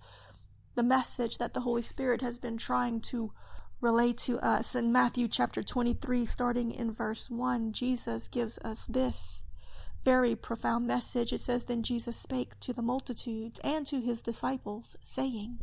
the 0.76 0.84
message 0.84 1.38
that 1.38 1.54
the 1.54 1.62
Holy 1.62 1.82
Spirit 1.82 2.22
has 2.22 2.40
been 2.40 2.58
trying 2.58 3.02
to 3.02 3.34
relate 3.82 4.18
to 4.18 4.40
us. 4.40 4.76
In 4.76 4.92
Matthew 4.92 5.28
chapter 5.28 5.64
23, 5.64 6.26
starting 6.26 6.72
in 6.72 6.92
verse 6.92 7.30
1, 7.30 7.74
Jesus 7.74 8.28
gives 8.28 8.58
us 8.60 8.86
this 8.88 9.44
very 10.06 10.36
profound 10.36 10.88
message. 10.88 11.34
It 11.34 11.42
says, 11.42 11.66
Then 11.66 11.84
Jesus 11.84 12.18
spake 12.18 12.60
to 12.62 12.74
the 12.74 12.82
multitudes 12.82 13.60
and 13.64 13.86
to 13.88 14.00
his 14.00 14.22
disciples, 14.22 14.96
saying, 15.02 15.60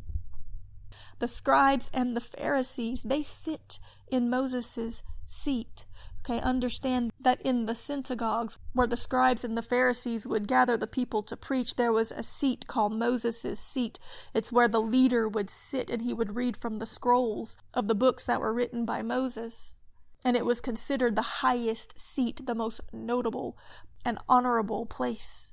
The 1.18 1.28
scribes 1.28 1.90
and 1.94 2.16
the 2.16 2.20
Pharisees, 2.20 3.02
they 3.02 3.22
sit 3.22 3.78
in 4.08 4.30
Moses' 4.30 5.02
seat. 5.26 5.86
Okay, 6.28 6.40
understand 6.40 7.12
that 7.20 7.40
in 7.42 7.66
the 7.66 7.74
synagogues 7.76 8.58
where 8.72 8.88
the 8.88 8.96
scribes 8.96 9.44
and 9.44 9.56
the 9.56 9.62
Pharisees 9.62 10.26
would 10.26 10.48
gather 10.48 10.76
the 10.76 10.88
people 10.88 11.22
to 11.22 11.36
preach, 11.36 11.76
there 11.76 11.92
was 11.92 12.10
a 12.10 12.24
seat 12.24 12.66
called 12.66 12.92
Moses' 12.92 13.60
seat. 13.60 14.00
It's 14.34 14.50
where 14.50 14.66
the 14.66 14.80
leader 14.80 15.28
would 15.28 15.48
sit 15.48 15.88
and 15.88 16.02
he 16.02 16.12
would 16.12 16.34
read 16.34 16.56
from 16.56 16.80
the 16.80 16.86
scrolls 16.86 17.56
of 17.72 17.86
the 17.86 17.94
books 17.94 18.24
that 18.24 18.40
were 18.40 18.52
written 18.52 18.84
by 18.84 19.02
Moses. 19.02 19.76
And 20.24 20.36
it 20.36 20.44
was 20.44 20.60
considered 20.60 21.14
the 21.14 21.22
highest 21.22 21.96
seat, 21.96 22.44
the 22.44 22.56
most 22.56 22.80
notable 22.92 23.56
and 24.04 24.18
honorable 24.28 24.84
place 24.84 25.52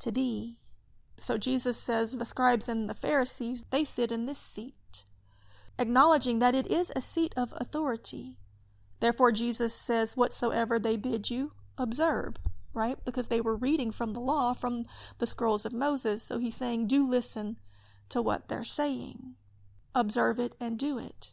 to 0.00 0.12
be. 0.12 0.58
So 1.18 1.38
Jesus 1.38 1.78
says 1.78 2.12
the 2.12 2.26
scribes 2.26 2.68
and 2.68 2.90
the 2.90 2.94
Pharisees, 2.94 3.64
they 3.70 3.84
sit 3.86 4.12
in 4.12 4.26
this 4.26 4.38
seat, 4.38 5.06
acknowledging 5.78 6.40
that 6.40 6.54
it 6.54 6.66
is 6.66 6.92
a 6.94 7.00
seat 7.00 7.32
of 7.38 7.54
authority 7.56 8.39
Therefore, 9.00 9.32
Jesus 9.32 9.74
says, 9.74 10.16
Whatsoever 10.16 10.78
they 10.78 10.96
bid 10.96 11.30
you, 11.30 11.52
observe, 11.76 12.36
right? 12.74 12.98
Because 13.04 13.28
they 13.28 13.40
were 13.40 13.56
reading 13.56 13.90
from 13.90 14.12
the 14.12 14.20
law, 14.20 14.52
from 14.52 14.86
the 15.18 15.26
scrolls 15.26 15.64
of 15.64 15.72
Moses. 15.72 16.22
So 16.22 16.38
he's 16.38 16.56
saying, 16.56 16.86
Do 16.86 17.08
listen 17.08 17.56
to 18.10 18.20
what 18.20 18.48
they're 18.48 18.64
saying, 18.64 19.34
observe 19.94 20.38
it 20.38 20.54
and 20.60 20.78
do 20.78 20.98
it. 20.98 21.32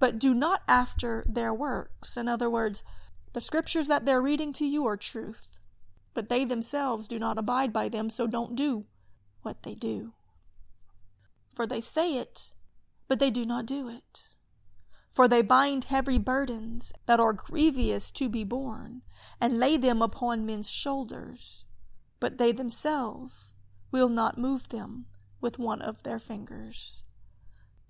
But 0.00 0.18
do 0.18 0.34
not 0.34 0.62
after 0.68 1.24
their 1.28 1.54
works. 1.54 2.16
In 2.16 2.28
other 2.28 2.50
words, 2.50 2.82
the 3.32 3.40
scriptures 3.40 3.88
that 3.88 4.04
they're 4.04 4.22
reading 4.22 4.52
to 4.54 4.66
you 4.66 4.86
are 4.86 4.96
truth, 4.96 5.46
but 6.14 6.28
they 6.28 6.44
themselves 6.44 7.08
do 7.08 7.18
not 7.18 7.38
abide 7.38 7.72
by 7.72 7.88
them, 7.88 8.10
so 8.10 8.26
don't 8.26 8.56
do 8.56 8.86
what 9.42 9.62
they 9.62 9.74
do. 9.74 10.14
For 11.54 11.66
they 11.66 11.80
say 11.80 12.16
it, 12.16 12.52
but 13.06 13.18
they 13.18 13.30
do 13.30 13.44
not 13.44 13.66
do 13.66 13.88
it. 13.88 14.22
For 15.18 15.26
they 15.26 15.42
bind 15.42 15.86
heavy 15.86 16.16
burdens 16.16 16.92
that 17.06 17.18
are 17.18 17.32
grievous 17.32 18.12
to 18.12 18.28
be 18.28 18.44
borne, 18.44 19.02
and 19.40 19.58
lay 19.58 19.76
them 19.76 20.00
upon 20.00 20.46
men's 20.46 20.70
shoulders, 20.70 21.64
but 22.20 22.38
they 22.38 22.52
themselves 22.52 23.52
will 23.90 24.08
not 24.08 24.38
move 24.38 24.68
them 24.68 25.06
with 25.40 25.58
one 25.58 25.82
of 25.82 26.04
their 26.04 26.20
fingers. 26.20 27.02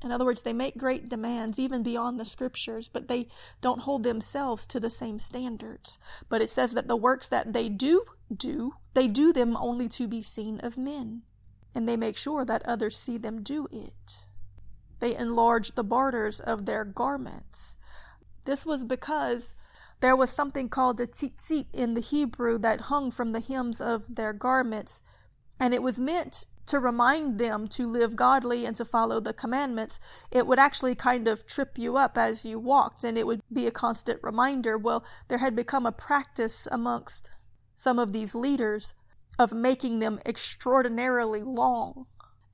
In 0.02 0.10
other 0.10 0.24
words, 0.24 0.40
they 0.40 0.54
make 0.54 0.78
great 0.78 1.10
demands 1.10 1.58
even 1.58 1.82
beyond 1.82 2.18
the 2.18 2.24
scriptures, 2.24 2.88
but 2.88 3.08
they 3.08 3.28
don't 3.60 3.82
hold 3.82 4.04
themselves 4.04 4.66
to 4.66 4.80
the 4.80 4.88
same 4.88 5.18
standards. 5.18 5.98
But 6.30 6.40
it 6.40 6.48
says 6.48 6.72
that 6.72 6.88
the 6.88 6.96
works 6.96 7.28
that 7.28 7.52
they 7.52 7.68
do 7.68 8.06
do, 8.34 8.72
they 8.94 9.06
do 9.06 9.34
them 9.34 9.54
only 9.54 9.90
to 9.90 10.08
be 10.08 10.22
seen 10.22 10.60
of 10.60 10.78
men, 10.78 11.24
and 11.74 11.86
they 11.86 11.98
make 11.98 12.16
sure 12.16 12.46
that 12.46 12.64
others 12.64 12.96
see 12.96 13.18
them 13.18 13.42
do 13.42 13.68
it. 13.70 14.28
They 15.00 15.16
enlarged 15.16 15.76
the 15.76 15.84
borders 15.84 16.40
of 16.40 16.66
their 16.66 16.84
garments. 16.84 17.76
This 18.44 18.66
was 18.66 18.84
because 18.84 19.54
there 20.00 20.16
was 20.16 20.30
something 20.30 20.68
called 20.68 21.00
a 21.00 21.06
tzitzit 21.06 21.66
in 21.72 21.94
the 21.94 22.00
Hebrew 22.00 22.58
that 22.58 22.82
hung 22.82 23.10
from 23.10 23.32
the 23.32 23.40
hems 23.40 23.80
of 23.80 24.04
their 24.08 24.32
garments, 24.32 25.02
and 25.58 25.74
it 25.74 25.82
was 25.82 25.98
meant 25.98 26.46
to 26.66 26.78
remind 26.78 27.38
them 27.38 27.66
to 27.66 27.90
live 27.90 28.14
godly 28.14 28.66
and 28.66 28.76
to 28.76 28.84
follow 28.84 29.20
the 29.20 29.32
commandments. 29.32 29.98
It 30.30 30.46
would 30.46 30.58
actually 30.58 30.94
kind 30.94 31.26
of 31.26 31.46
trip 31.46 31.78
you 31.78 31.96
up 31.96 32.18
as 32.18 32.44
you 32.44 32.58
walked, 32.58 33.04
and 33.04 33.16
it 33.16 33.26
would 33.26 33.40
be 33.52 33.66
a 33.66 33.72
constant 33.72 34.20
reminder. 34.22 34.76
Well, 34.76 35.04
there 35.28 35.38
had 35.38 35.56
become 35.56 35.86
a 35.86 35.92
practice 35.92 36.68
amongst 36.70 37.30
some 37.74 37.98
of 37.98 38.12
these 38.12 38.34
leaders 38.34 38.92
of 39.38 39.52
making 39.52 40.00
them 40.00 40.20
extraordinarily 40.26 41.42
long 41.42 42.06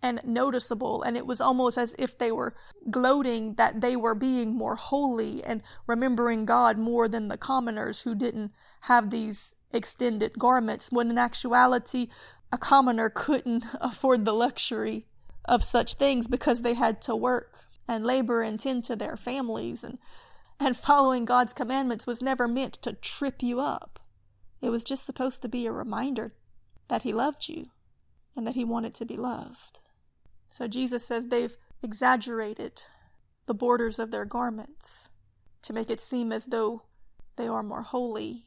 and 0.05 0.21
noticeable. 0.23 1.03
And 1.03 1.17
it 1.17 1.27
was 1.27 1.41
almost 1.41 1.79
as 1.79 1.97
if 1.99 2.19
they 2.19 2.31
were 2.31 2.55
gloating 2.91 3.55
that 3.55 3.81
they 3.81 3.97
were 3.97 4.15
being 4.15 4.55
more 4.55 4.77
holy 4.77 5.43
and 5.43 5.63
remembering 5.87 6.45
God 6.45 6.77
more 6.77 7.09
than 7.09 7.29
the 7.29 7.39
commoners 7.39 8.03
who 8.03 8.15
didn't 8.15 8.53
have 8.83 9.09
these 9.09 9.55
extended 9.73 10.39
garments, 10.39 10.93
when 10.93 11.09
in 11.09 11.17
actuality, 11.17 12.09
a 12.53 12.59
commoner 12.59 13.09
couldn't 13.09 13.65
afford 13.81 14.27
the 14.27 14.35
luxury 14.35 15.07
of 15.47 15.65
such 15.65 15.95
things 15.95 16.27
because 16.27 16.61
they 16.61 16.75
had 16.75 17.01
to 17.01 17.17
work 17.17 17.65
and 17.89 18.05
labor 18.05 18.43
and 18.43 18.61
tend 18.61 18.85
to 18.85 18.97
their 18.97 19.17
families 19.17 19.83
and 19.83 19.99
and 20.61 20.77
following 20.77 21.25
God's 21.25 21.53
commandments 21.53 22.07
was 22.07 22.23
never 22.23 22.47
meant 22.47 22.75
to 22.75 22.93
trip 22.93 23.43
you 23.43 23.59
up. 23.59 23.99
It 24.63 24.71
was 24.71 24.85
just 24.85 25.05
supposed 25.05 25.43
to 25.43 25.49
be 25.49 25.67
a 25.67 25.73
reminder 25.73 26.33
that 26.87 27.03
he 27.03 27.13
loved 27.13 27.49
you 27.49 27.71
and 28.37 28.47
that 28.47 28.55
he 28.55 28.65
wanted 28.65 28.95
to 28.95 29.05
be 29.05 29.17
loved. 29.17 29.81
So 30.55 30.69
Jesus 30.69 31.05
says 31.05 31.27
they've 31.27 31.57
exaggerated 31.83 32.85
the 33.47 33.55
borders 33.55 33.99
of 33.99 34.13
their 34.13 34.25
garments 34.25 35.09
to 35.63 35.73
make 35.73 35.91
it 35.91 35.99
seem 35.99 36.31
as 36.31 36.45
though 36.45 36.85
they 37.35 37.49
are 37.49 37.65
more 37.65 37.83
holy 37.83 38.45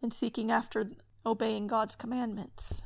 in 0.00 0.10
seeking 0.10 0.50
after 0.50 0.92
obeying 1.26 1.66
God's 1.66 1.96
commandments. 1.96 2.80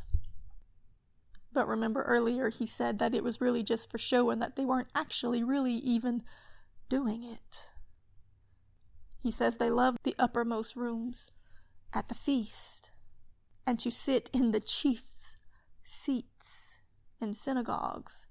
But 1.52 1.68
remember 1.68 2.02
earlier 2.02 2.48
he 2.48 2.66
said 2.66 2.98
that 2.98 3.14
it 3.14 3.22
was 3.22 3.40
really 3.40 3.62
just 3.62 3.92
for 3.92 3.98
show 3.98 4.30
and 4.30 4.42
that 4.42 4.56
they 4.56 4.64
weren't 4.64 4.90
actually 4.92 5.44
really 5.44 5.74
even 5.74 6.24
doing 6.88 7.22
it. 7.22 7.70
He 9.22 9.30
says 9.30 9.56
they 9.56 9.70
love 9.70 9.98
the 10.02 10.16
uppermost 10.18 10.74
rooms 10.74 11.30
at 11.92 12.08
the 12.08 12.14
feast 12.16 12.90
and 13.68 13.78
to 13.78 13.92
sit 13.92 14.30
in 14.32 14.50
the 14.50 14.58
chief's 14.58 15.36
seats 15.84 16.78
in 17.20 17.34
synagogues 17.34 18.26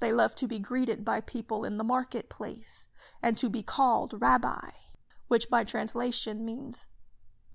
they 0.00 0.12
love 0.12 0.34
to 0.36 0.46
be 0.46 0.58
greeted 0.58 1.04
by 1.04 1.20
people 1.20 1.64
in 1.64 1.78
the 1.78 1.84
marketplace 1.84 2.88
and 3.22 3.38
to 3.38 3.48
be 3.48 3.62
called 3.62 4.20
rabbi, 4.20 4.70
which 5.28 5.48
by 5.48 5.64
translation 5.64 6.44
means 6.44 6.88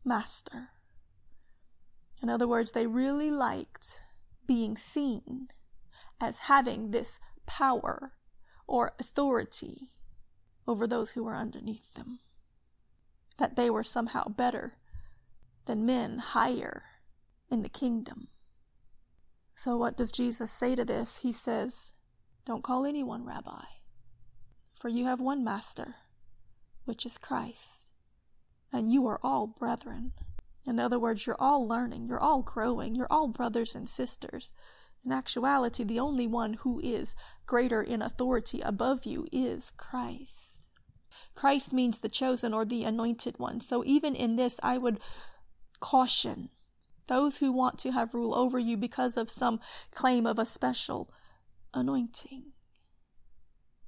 master. 0.03 0.69
In 2.21 2.29
other 2.29 2.47
words, 2.47 2.71
they 2.71 2.87
really 2.87 3.31
liked 3.31 4.01
being 4.47 4.77
seen 4.77 5.49
as 6.19 6.39
having 6.39 6.91
this 6.91 7.19
power 7.45 8.13
or 8.67 8.93
authority 8.99 9.89
over 10.67 10.87
those 10.87 11.11
who 11.11 11.23
were 11.23 11.35
underneath 11.35 11.93
them. 11.93 12.19
That 13.37 13.55
they 13.55 13.69
were 13.69 13.83
somehow 13.83 14.27
better 14.27 14.77
than 15.65 15.85
men 15.85 16.19
higher 16.19 16.83
in 17.49 17.63
the 17.63 17.69
kingdom. 17.69 18.27
So, 19.55 19.77
what 19.77 19.97
does 19.97 20.11
Jesus 20.11 20.51
say 20.51 20.75
to 20.75 20.85
this? 20.85 21.17
He 21.17 21.31
says, 21.31 21.93
don't 22.45 22.63
call 22.63 22.85
anyone 22.85 23.25
rabbi, 23.25 23.63
for 24.79 24.89
you 24.89 25.05
have 25.05 25.21
one 25.21 25.43
master, 25.43 25.95
which 26.85 27.05
is 27.05 27.17
Christ, 27.17 27.89
and 28.73 28.91
you 28.91 29.05
are 29.07 29.19
all 29.23 29.47
brethren. 29.47 30.13
In 30.65 30.79
other 30.79 30.99
words, 30.99 31.25
you're 31.25 31.39
all 31.39 31.67
learning, 31.67 32.07
you're 32.07 32.19
all 32.19 32.41
growing, 32.41 32.95
you're 32.95 33.11
all 33.11 33.27
brothers 33.27 33.75
and 33.75 33.87
sisters. 33.87 34.53
In 35.03 35.11
actuality, 35.11 35.83
the 35.83 35.99
only 35.99 36.27
one 36.27 36.53
who 36.53 36.79
is 36.83 37.15
greater 37.47 37.81
in 37.81 38.01
authority 38.01 38.61
above 38.61 39.05
you 39.05 39.27
is 39.31 39.71
Christ. 39.75 40.67
Christ 41.33 41.73
means 41.73 41.99
the 41.99 42.09
chosen 42.09 42.53
or 42.53 42.65
the 42.65 42.83
anointed 42.83 43.39
one. 43.39 43.61
So 43.61 43.83
even 43.85 44.15
in 44.15 44.35
this, 44.35 44.59
I 44.61 44.77
would 44.77 44.99
caution 45.79 46.49
those 47.07 47.37
who 47.37 47.51
want 47.51 47.79
to 47.79 47.91
have 47.91 48.13
rule 48.13 48.35
over 48.35 48.59
you 48.59 48.77
because 48.77 49.17
of 49.17 49.29
some 49.29 49.59
claim 49.93 50.25
of 50.25 50.37
a 50.37 50.45
special 50.45 51.11
anointing. 51.73 52.51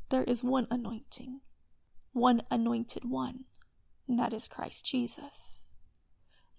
There 0.10 0.24
is 0.24 0.44
one 0.44 0.68
anointing, 0.70 1.42
one 2.12 2.44
anointed 2.52 3.04
one, 3.06 3.46
and 4.08 4.20
that 4.20 4.34
is 4.34 4.48
Christ 4.48 4.86
Jesus. 4.86 5.72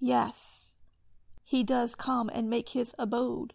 Yes, 0.00 0.74
he 1.44 1.62
does 1.62 1.94
come 1.94 2.30
and 2.32 2.50
make 2.50 2.70
his 2.70 2.94
abode 2.98 3.54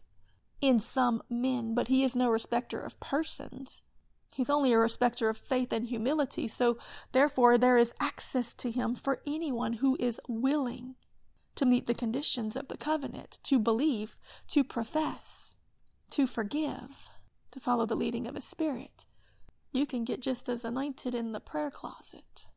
in 0.61 0.79
some 0.79 1.21
men, 1.29 1.73
but 1.73 1.87
he 1.87 2.03
is 2.03 2.15
no 2.15 2.29
respecter 2.29 2.79
of 2.79 2.99
persons. 2.99 3.83
He's 4.31 4.49
only 4.49 4.71
a 4.73 4.79
respecter 4.79 5.27
of 5.29 5.37
faith 5.37 5.73
and 5.73 5.87
humility, 5.87 6.47
so 6.47 6.77
therefore 7.11 7.57
there 7.57 7.77
is 7.77 7.93
access 7.99 8.53
to 8.55 8.71
him 8.71 8.95
for 8.95 9.21
anyone 9.25 9.73
who 9.73 9.97
is 9.99 10.21
willing 10.27 10.95
to 11.55 11.65
meet 11.65 11.87
the 11.87 11.93
conditions 11.93 12.55
of 12.55 12.67
the 12.67 12.77
covenant, 12.77 13.39
to 13.43 13.59
believe, 13.59 14.17
to 14.47 14.63
profess, 14.63 15.55
to 16.11 16.25
forgive 16.25 17.09
to 17.51 17.59
follow 17.59 17.85
the 17.85 17.95
leading 17.95 18.27
of 18.27 18.35
His 18.35 18.45
Spirit. 18.45 19.05
You 19.71 19.85
can 19.85 20.03
get 20.03 20.21
just 20.21 20.49
as 20.49 20.65
anointed 20.65 21.13
in 21.13 21.31
the 21.31 21.39
prayer 21.39 21.71
closet. 21.71 22.47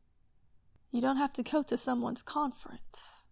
You 0.91 1.01
don't 1.01 1.17
have 1.17 1.33
to 1.35 1.43
go 1.43 1.63
to 1.63 1.77
someone's 1.77 2.23
conference. 2.23 3.25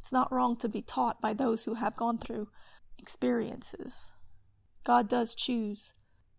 It's 0.00 0.12
not 0.12 0.32
wrong 0.32 0.56
to 0.56 0.68
be 0.68 0.82
taught 0.82 1.20
by 1.20 1.34
those 1.34 1.64
who 1.64 1.74
have 1.74 1.96
gone 1.96 2.18
through 2.18 2.48
experiences. 2.98 4.12
God 4.84 5.08
does 5.08 5.34
choose 5.34 5.94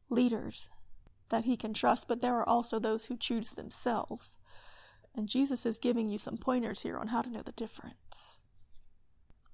leaders 0.09 0.69
that 1.29 1.45
He 1.45 1.55
can 1.55 1.73
trust, 1.73 2.07
but 2.07 2.21
there 2.21 2.35
are 2.35 2.47
also 2.47 2.79
those 2.79 3.05
who 3.05 3.17
choose 3.17 3.51
themselves. 3.51 4.37
And 5.15 5.27
Jesus 5.27 5.65
is 5.65 5.79
giving 5.79 6.09
you 6.09 6.17
some 6.17 6.37
pointers 6.37 6.81
here 6.81 6.97
on 6.97 7.07
how 7.09 7.21
to 7.21 7.29
know 7.29 7.41
the 7.41 7.51
difference. 7.51 8.39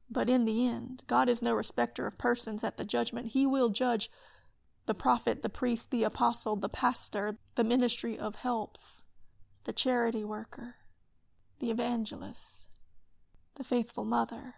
But 0.09 0.29
in 0.29 0.45
the 0.45 0.67
end, 0.67 1.03
God 1.07 1.27
is 1.29 1.41
no 1.41 1.53
respecter 1.53 2.05
of 2.05 2.17
persons 2.17 2.63
at 2.63 2.77
the 2.77 2.85
judgment. 2.85 3.27
He 3.27 3.45
will 3.45 3.69
judge 3.69 4.09
the 4.85 4.93
prophet, 4.93 5.41
the 5.41 5.49
priest, 5.49 5.91
the 5.91 6.03
apostle, 6.03 6.55
the 6.55 6.69
pastor, 6.69 7.37
the 7.55 7.63
ministry 7.63 8.17
of 8.17 8.35
helps, 8.35 9.03
the 9.63 9.73
charity 9.73 10.23
worker, 10.23 10.75
the 11.59 11.71
evangelist, 11.71 12.69
the 13.55 13.63
faithful 13.63 14.05
mother 14.05 14.55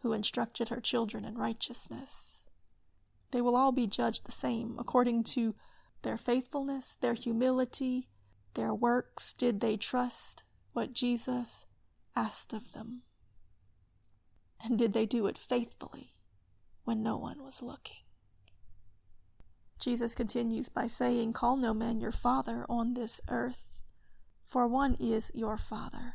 who 0.00 0.12
instructed 0.12 0.68
her 0.68 0.80
children 0.80 1.24
in 1.24 1.38
righteousness. 1.38 2.44
They 3.30 3.40
will 3.40 3.56
all 3.56 3.72
be 3.72 3.86
judged 3.86 4.26
the 4.26 4.32
same 4.32 4.76
according 4.78 5.24
to 5.24 5.54
their 6.02 6.18
faithfulness, 6.18 6.96
their 7.00 7.14
humility, 7.14 8.08
their 8.52 8.74
works. 8.74 9.32
Did 9.32 9.60
they 9.60 9.76
trust 9.76 10.44
what 10.72 10.92
Jesus 10.92 11.64
asked 12.14 12.52
of 12.52 12.72
them? 12.72 13.02
And 14.62 14.78
did 14.78 14.92
they 14.92 15.06
do 15.06 15.26
it 15.26 15.38
faithfully 15.38 16.14
when 16.84 17.02
no 17.02 17.16
one 17.16 17.42
was 17.42 17.62
looking? 17.62 18.03
Jesus 19.78 20.14
continues 20.14 20.68
by 20.68 20.86
saying, 20.86 21.32
Call 21.32 21.56
no 21.56 21.74
man 21.74 22.00
your 22.00 22.12
father 22.12 22.64
on 22.68 22.94
this 22.94 23.20
earth, 23.28 23.80
for 24.44 24.66
one 24.68 24.94
is 25.00 25.30
your 25.34 25.56
Father, 25.58 26.14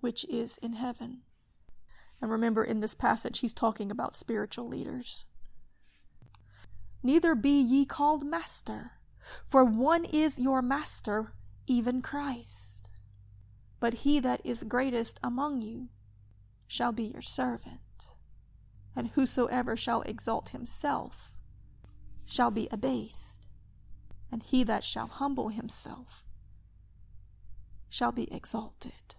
which 0.00 0.24
is 0.28 0.58
in 0.58 0.74
heaven. 0.74 1.22
And 2.20 2.30
remember, 2.30 2.62
in 2.62 2.80
this 2.80 2.94
passage, 2.94 3.40
he's 3.40 3.52
talking 3.52 3.90
about 3.90 4.14
spiritual 4.14 4.68
leaders. 4.68 5.24
Neither 7.02 7.34
be 7.34 7.60
ye 7.60 7.84
called 7.84 8.24
master, 8.24 8.92
for 9.44 9.64
one 9.64 10.04
is 10.04 10.38
your 10.38 10.62
master, 10.62 11.32
even 11.66 12.02
Christ. 12.02 12.90
But 13.80 13.94
he 13.94 14.20
that 14.20 14.40
is 14.44 14.62
greatest 14.62 15.18
among 15.24 15.62
you 15.62 15.88
shall 16.68 16.92
be 16.92 17.04
your 17.04 17.22
servant. 17.22 17.80
And 18.94 19.08
whosoever 19.08 19.76
shall 19.76 20.02
exalt 20.02 20.50
himself 20.50 21.31
shall 22.32 22.50
be 22.50 22.66
abased, 22.72 23.46
and 24.30 24.42
he 24.42 24.64
that 24.64 24.82
shall 24.82 25.06
humble 25.06 25.50
himself 25.50 26.24
shall 27.90 28.10
be 28.10 28.32
exalted. 28.32 29.16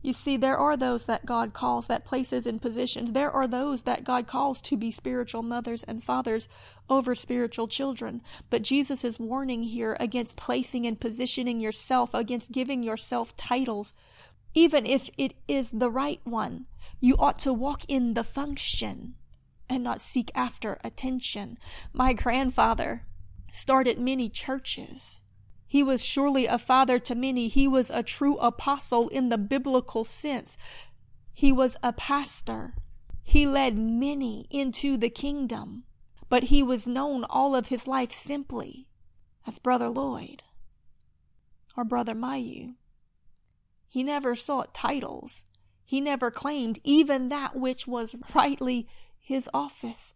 You 0.00 0.14
see, 0.14 0.38
there 0.38 0.56
are 0.56 0.78
those 0.78 1.04
that 1.04 1.26
God 1.26 1.52
calls, 1.52 1.88
that 1.88 2.06
places 2.06 2.46
in 2.46 2.58
positions. 2.58 3.12
There 3.12 3.30
are 3.30 3.46
those 3.46 3.82
that 3.82 4.02
God 4.02 4.26
calls 4.26 4.62
to 4.62 4.78
be 4.78 4.90
spiritual 4.90 5.42
mothers 5.42 5.84
and 5.84 6.02
fathers 6.02 6.48
over 6.88 7.14
spiritual 7.14 7.68
children. 7.68 8.22
But 8.48 8.62
Jesus 8.62 9.04
is 9.04 9.20
warning 9.20 9.62
here 9.62 9.94
against 10.00 10.36
placing 10.36 10.86
and 10.86 10.98
positioning 10.98 11.60
yourself, 11.60 12.14
against 12.14 12.50
giving 12.50 12.82
yourself 12.82 13.36
titles. 13.36 13.92
Even 14.54 14.86
if 14.86 15.10
it 15.18 15.34
is 15.46 15.70
the 15.70 15.90
right 15.90 16.20
one, 16.24 16.64
you 16.98 17.14
ought 17.18 17.38
to 17.40 17.52
walk 17.52 17.82
in 17.88 18.14
the 18.14 18.24
function 18.24 19.16
and 19.68 19.82
not 19.82 20.00
seek 20.00 20.30
after 20.34 20.78
attention. 20.84 21.58
My 21.92 22.12
grandfather 22.12 23.04
started 23.52 23.98
many 23.98 24.28
churches. 24.28 25.20
He 25.66 25.82
was 25.82 26.04
surely 26.04 26.46
a 26.46 26.58
father 26.58 26.98
to 26.98 27.14
many. 27.14 27.48
He 27.48 27.66
was 27.66 27.90
a 27.90 28.02
true 28.02 28.36
apostle 28.38 29.08
in 29.08 29.30
the 29.30 29.38
biblical 29.38 30.04
sense. 30.04 30.56
He 31.32 31.50
was 31.50 31.76
a 31.82 31.92
pastor. 31.92 32.74
He 33.22 33.46
led 33.46 33.78
many 33.78 34.46
into 34.50 34.96
the 34.96 35.08
kingdom, 35.08 35.84
but 36.28 36.44
he 36.44 36.62
was 36.62 36.86
known 36.86 37.24
all 37.24 37.54
of 37.54 37.68
his 37.68 37.86
life 37.86 38.12
simply 38.12 38.88
as 39.46 39.58
Brother 39.58 39.88
Lloyd 39.88 40.42
or 41.76 41.84
Brother 41.84 42.14
Mayu. 42.14 42.74
He 43.88 44.02
never 44.02 44.34
sought 44.34 44.74
titles. 44.74 45.44
He 45.84 46.00
never 46.00 46.30
claimed 46.30 46.80
even 46.84 47.28
that 47.28 47.56
which 47.56 47.86
was 47.86 48.16
rightly 48.34 48.88
his 49.22 49.48
office. 49.54 50.14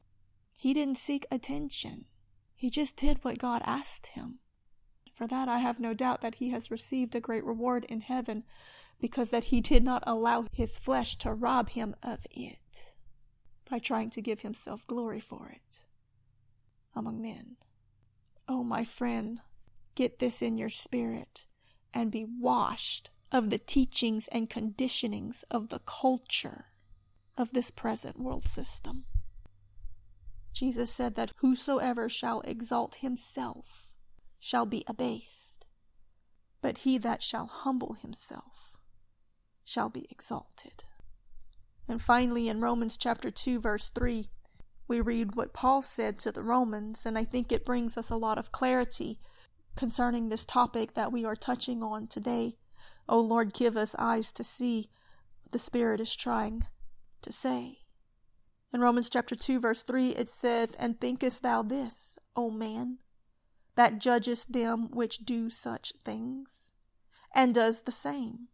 He 0.52 0.74
didn't 0.74 0.98
seek 0.98 1.26
attention. 1.30 2.06
He 2.56 2.68
just 2.68 2.96
did 2.96 3.22
what 3.22 3.38
God 3.38 3.62
asked 3.64 4.08
him. 4.08 4.40
For 5.14 5.26
that 5.28 5.48
I 5.48 5.58
have 5.58 5.80
no 5.80 5.94
doubt 5.94 6.20
that 6.20 6.34
he 6.34 6.50
has 6.50 6.70
received 6.70 7.14
a 7.14 7.20
great 7.20 7.44
reward 7.44 7.84
in 7.84 8.02
heaven, 8.02 8.44
because 8.98 9.30
that 9.30 9.44
he 9.44 9.60
did 9.60 9.84
not 9.84 10.02
allow 10.06 10.46
his 10.52 10.76
flesh 10.76 11.16
to 11.18 11.32
rob 11.32 11.70
him 11.70 11.94
of 12.02 12.26
it 12.30 12.94
by 13.70 13.78
trying 13.78 14.10
to 14.10 14.20
give 14.20 14.40
himself 14.40 14.86
glory 14.86 15.20
for 15.20 15.48
it 15.48 15.84
among 16.94 17.22
men. 17.22 17.56
Oh, 18.48 18.64
my 18.64 18.84
friend, 18.84 19.40
get 19.94 20.18
this 20.18 20.42
in 20.42 20.58
your 20.58 20.68
spirit 20.68 21.46
and 21.94 22.10
be 22.10 22.24
washed 22.24 23.10
of 23.30 23.50
the 23.50 23.58
teachings 23.58 24.28
and 24.28 24.50
conditionings 24.50 25.44
of 25.50 25.68
the 25.68 25.80
culture 25.80 26.66
of 27.36 27.52
this 27.52 27.70
present 27.70 28.18
world 28.18 28.44
system. 28.44 29.04
Jesus 30.52 30.90
said 30.90 31.16
that 31.16 31.32
whosoever 31.38 32.08
shall 32.08 32.40
exalt 32.42 32.96
himself 32.96 33.90
shall 34.38 34.64
be 34.64 34.84
abased, 34.86 35.66
but 36.62 36.78
he 36.78 36.96
that 36.98 37.22
shall 37.22 37.46
humble 37.46 37.94
himself 37.94 38.78
shall 39.64 39.90
be 39.90 40.06
exalted. 40.10 40.84
And 41.88 42.00
finally, 42.00 42.48
in 42.48 42.60
Romans 42.60 42.96
chapter 42.96 43.30
2, 43.30 43.60
verse 43.60 43.90
3, 43.90 44.28
we 44.88 45.00
read 45.00 45.34
what 45.34 45.52
Paul 45.52 45.82
said 45.82 46.18
to 46.20 46.32
the 46.32 46.42
Romans, 46.42 47.04
and 47.04 47.18
I 47.18 47.24
think 47.24 47.52
it 47.52 47.64
brings 47.64 47.98
us 47.98 48.08
a 48.08 48.16
lot 48.16 48.38
of 48.38 48.52
clarity 48.52 49.18
concerning 49.76 50.28
this 50.28 50.46
topic 50.46 50.94
that 50.94 51.12
we 51.12 51.24
are 51.24 51.36
touching 51.36 51.82
on 51.82 52.06
today. 52.06 52.56
O 53.08 53.18
oh 53.18 53.20
Lord, 53.20 53.52
give 53.52 53.76
us 53.76 53.94
eyes 53.98 54.32
to 54.32 54.42
see 54.42 54.88
what 55.42 55.52
the 55.52 55.58
Spirit 55.58 56.00
is 56.00 56.16
trying 56.16 56.64
to 57.26 57.32
say. 57.32 57.80
In 58.72 58.80
Romans 58.80 59.10
chapter 59.10 59.34
2, 59.34 59.60
verse 59.60 59.82
3, 59.82 60.10
it 60.10 60.28
says, 60.28 60.74
And 60.78 61.00
thinkest 61.00 61.42
thou 61.42 61.62
this, 61.62 62.18
O 62.34 62.50
man, 62.50 62.98
that 63.74 64.00
judgest 64.00 64.52
them 64.52 64.88
which 64.90 65.18
do 65.18 65.50
such 65.50 65.92
things, 66.04 66.72
and 67.34 67.54
does 67.54 67.82
the 67.82 67.92
same? 67.92 68.48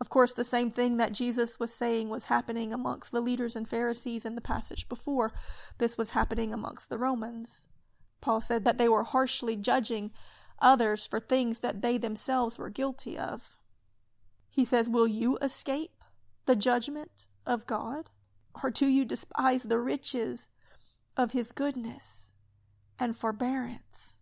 Of 0.00 0.08
course, 0.08 0.32
the 0.32 0.44
same 0.44 0.70
thing 0.70 0.96
that 0.96 1.12
Jesus 1.12 1.60
was 1.60 1.74
saying 1.74 2.08
was 2.08 2.24
happening 2.24 2.72
amongst 2.72 3.12
the 3.12 3.20
leaders 3.20 3.54
and 3.54 3.68
Pharisees 3.68 4.24
in 4.24 4.34
the 4.34 4.40
passage 4.40 4.88
before. 4.88 5.32
This 5.76 5.98
was 5.98 6.10
happening 6.10 6.54
amongst 6.54 6.88
the 6.88 6.98
Romans. 6.98 7.68
Paul 8.22 8.40
said 8.40 8.64
that 8.64 8.78
they 8.78 8.88
were 8.88 9.04
harshly 9.04 9.56
judging 9.56 10.10
others 10.58 11.06
for 11.06 11.20
things 11.20 11.60
that 11.60 11.82
they 11.82 11.98
themselves 11.98 12.58
were 12.58 12.70
guilty 12.70 13.18
of. 13.18 13.56
He 14.48 14.64
says, 14.64 14.88
Will 14.88 15.06
you 15.06 15.36
escape 15.42 15.99
the 16.46 16.56
judgment 16.56 17.26
of 17.46 17.66
God? 17.66 18.10
Or 18.62 18.70
do 18.70 18.86
you 18.86 19.04
despise 19.04 19.64
the 19.64 19.78
riches 19.78 20.48
of 21.16 21.32
his 21.32 21.52
goodness 21.52 22.34
and 22.98 23.16
forbearance 23.16 24.20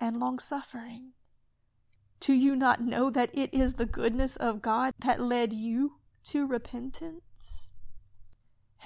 and 0.00 0.20
long 0.20 0.38
suffering? 0.38 1.12
Do 2.20 2.32
you 2.32 2.56
not 2.56 2.80
know 2.80 3.10
that 3.10 3.30
it 3.34 3.52
is 3.52 3.74
the 3.74 3.86
goodness 3.86 4.36
of 4.36 4.62
God 4.62 4.94
that 5.00 5.20
led 5.20 5.52
you 5.52 5.96
to 6.24 6.46
repentance? 6.46 7.68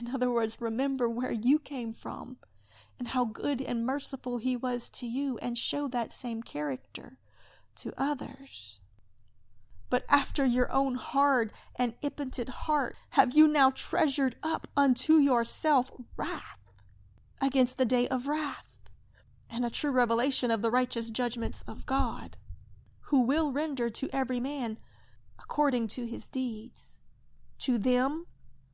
In 0.01 0.09
other 0.09 0.31
words, 0.31 0.57
remember 0.61 1.09
where 1.09 1.33
you 1.33 1.59
came 1.59 1.93
from 1.93 2.39
and 2.99 3.09
how 3.09 3.25
good 3.25 3.61
and 3.61 3.87
merciful 3.87 4.39
He 4.39 4.57
was 4.57 4.91
to 4.91 5.07
you, 5.07 5.39
and 5.39 5.57
show 5.57 5.89
that 5.89 6.13
same 6.13 6.43
character 6.43 7.19
to 7.77 7.93
others. 7.97 8.81
But 9.91 10.05
after 10.09 10.45
your 10.45 10.71
own 10.71 10.97
hard 10.97 11.53
and 11.77 11.95
impotent 12.03 12.49
heart 12.49 12.97
have 13.11 13.35
you 13.35 13.49
now 13.49 13.71
treasured 13.71 14.37
up 14.43 14.69
unto 14.77 15.15
yourself 15.15 15.91
wrath 16.17 16.59
against 17.41 17.79
the 17.79 17.85
day 17.85 18.07
of 18.09 18.27
wrath, 18.27 18.67
and 19.49 19.65
a 19.65 19.71
true 19.71 19.91
revelation 19.91 20.51
of 20.51 20.61
the 20.61 20.71
righteous 20.71 21.11
judgments 21.11 21.63
of 21.63 21.87
God 21.87 22.37
who 23.09 23.23
will 23.23 23.53
render 23.53 23.89
to 23.89 24.11
every 24.13 24.41
man 24.41 24.79
according 25.39 25.89
to 25.89 26.05
his 26.05 26.29
deeds. 26.29 26.99
To 27.61 27.79
them 27.79 28.27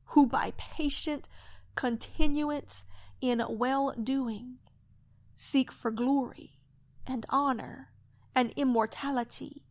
who 0.07 0.27
by 0.27 0.53
patient 0.57 1.29
continuance 1.75 2.85
in 3.21 3.43
well 3.49 3.93
doing 3.93 4.57
seek 5.35 5.71
for 5.71 5.91
glory 5.91 6.59
and 7.07 7.25
honor 7.29 7.91
and 8.33 8.51
immortality, 8.55 9.63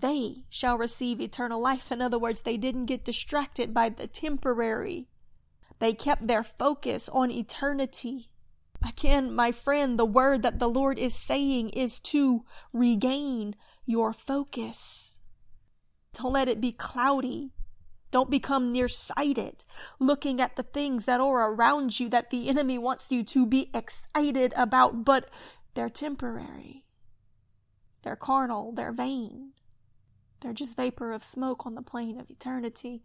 they 0.00 0.44
shall 0.50 0.76
receive 0.76 1.20
eternal 1.20 1.60
life. 1.60 1.90
In 1.90 2.02
other 2.02 2.18
words, 2.18 2.42
they 2.42 2.56
didn't 2.56 2.86
get 2.86 3.04
distracted 3.04 3.72
by 3.72 3.88
the 3.88 4.06
temporary. 4.06 5.08
They 5.78 5.92
kept 5.94 6.26
their 6.26 6.42
focus 6.42 7.08
on 7.08 7.30
eternity. 7.30 8.30
Again, 8.86 9.34
my 9.34 9.52
friend, 9.52 9.98
the 9.98 10.04
word 10.04 10.42
that 10.42 10.58
the 10.58 10.68
Lord 10.68 10.98
is 10.98 11.14
saying 11.14 11.70
is 11.70 11.98
to 12.00 12.44
regain 12.72 13.56
your 13.86 14.12
focus. 14.12 15.18
Don't 16.12 16.32
let 16.32 16.48
it 16.48 16.60
be 16.60 16.72
cloudy. 16.72 17.52
Don't 18.10 18.30
become 18.30 18.72
nearsighted, 18.72 19.64
looking 19.98 20.40
at 20.40 20.56
the 20.56 20.62
things 20.62 21.06
that 21.06 21.20
are 21.20 21.52
around 21.52 21.98
you 21.98 22.08
that 22.10 22.30
the 22.30 22.48
enemy 22.48 22.78
wants 22.78 23.10
you 23.10 23.24
to 23.24 23.44
be 23.44 23.70
excited 23.74 24.54
about, 24.56 25.04
but 25.04 25.30
they're 25.74 25.90
temporary. 25.90 26.84
They're 28.02 28.16
carnal, 28.16 28.72
they're 28.72 28.92
vain. 28.92 29.52
They're 30.46 30.52
just 30.52 30.76
vapor 30.76 31.12
of 31.12 31.24
smoke 31.24 31.66
on 31.66 31.74
the 31.74 31.82
plane 31.82 32.20
of 32.20 32.30
eternity. 32.30 33.02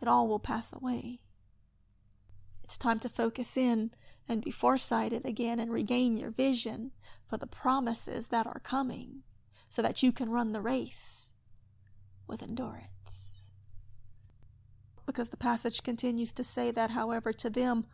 It 0.00 0.06
all 0.06 0.28
will 0.28 0.38
pass 0.38 0.72
away. 0.72 1.18
It's 2.62 2.78
time 2.78 3.00
to 3.00 3.08
focus 3.08 3.56
in 3.56 3.90
and 4.28 4.40
be 4.40 4.52
foresighted 4.52 5.26
again 5.26 5.58
and 5.58 5.72
regain 5.72 6.16
your 6.16 6.30
vision 6.30 6.92
for 7.26 7.38
the 7.38 7.48
promises 7.48 8.28
that 8.28 8.46
are 8.46 8.60
coming 8.60 9.24
so 9.68 9.82
that 9.82 10.04
you 10.04 10.12
can 10.12 10.30
run 10.30 10.52
the 10.52 10.60
race 10.60 11.32
with 12.28 12.40
endurance. 12.40 13.48
Because 15.06 15.30
the 15.30 15.36
passage 15.36 15.82
continues 15.82 16.32
to 16.34 16.44
say 16.44 16.70
that, 16.70 16.90
however, 16.90 17.32
to 17.32 17.50
them 17.50 17.84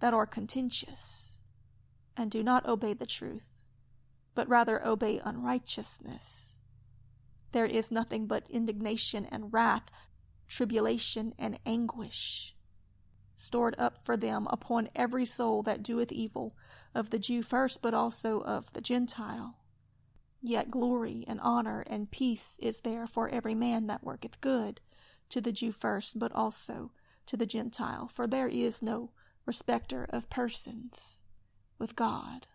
that 0.00 0.12
are 0.12 0.26
contentious 0.26 1.42
and 2.16 2.28
do 2.28 2.42
not 2.42 2.66
obey 2.66 2.92
the 2.92 3.06
truth, 3.06 3.60
but 4.34 4.48
rather 4.48 4.84
obey 4.84 5.20
unrighteousness, 5.24 6.53
there 7.54 7.64
is 7.64 7.90
nothing 7.90 8.26
but 8.26 8.50
indignation 8.50 9.24
and 9.24 9.50
wrath, 9.50 9.90
tribulation 10.46 11.32
and 11.38 11.58
anguish 11.64 12.54
stored 13.36 13.74
up 13.78 14.04
for 14.04 14.16
them 14.16 14.46
upon 14.50 14.88
every 14.94 15.24
soul 15.24 15.62
that 15.62 15.82
doeth 15.82 16.12
evil, 16.12 16.56
of 16.94 17.10
the 17.10 17.18
Jew 17.18 17.42
first, 17.42 17.82
but 17.82 17.94
also 17.94 18.40
of 18.42 18.72
the 18.72 18.80
Gentile. 18.80 19.58
Yet 20.40 20.70
glory 20.70 21.24
and 21.26 21.40
honor 21.40 21.84
and 21.86 22.10
peace 22.10 22.58
is 22.60 22.80
there 22.80 23.06
for 23.06 23.28
every 23.28 23.54
man 23.54 23.86
that 23.86 24.04
worketh 24.04 24.40
good, 24.40 24.80
to 25.30 25.40
the 25.40 25.52
Jew 25.52 25.72
first, 25.72 26.18
but 26.18 26.32
also 26.32 26.92
to 27.26 27.36
the 27.36 27.46
Gentile. 27.46 28.08
For 28.08 28.26
there 28.26 28.48
is 28.48 28.82
no 28.82 29.10
respecter 29.46 30.06
of 30.10 30.30
persons 30.30 31.18
with 31.78 31.96
God. 31.96 32.46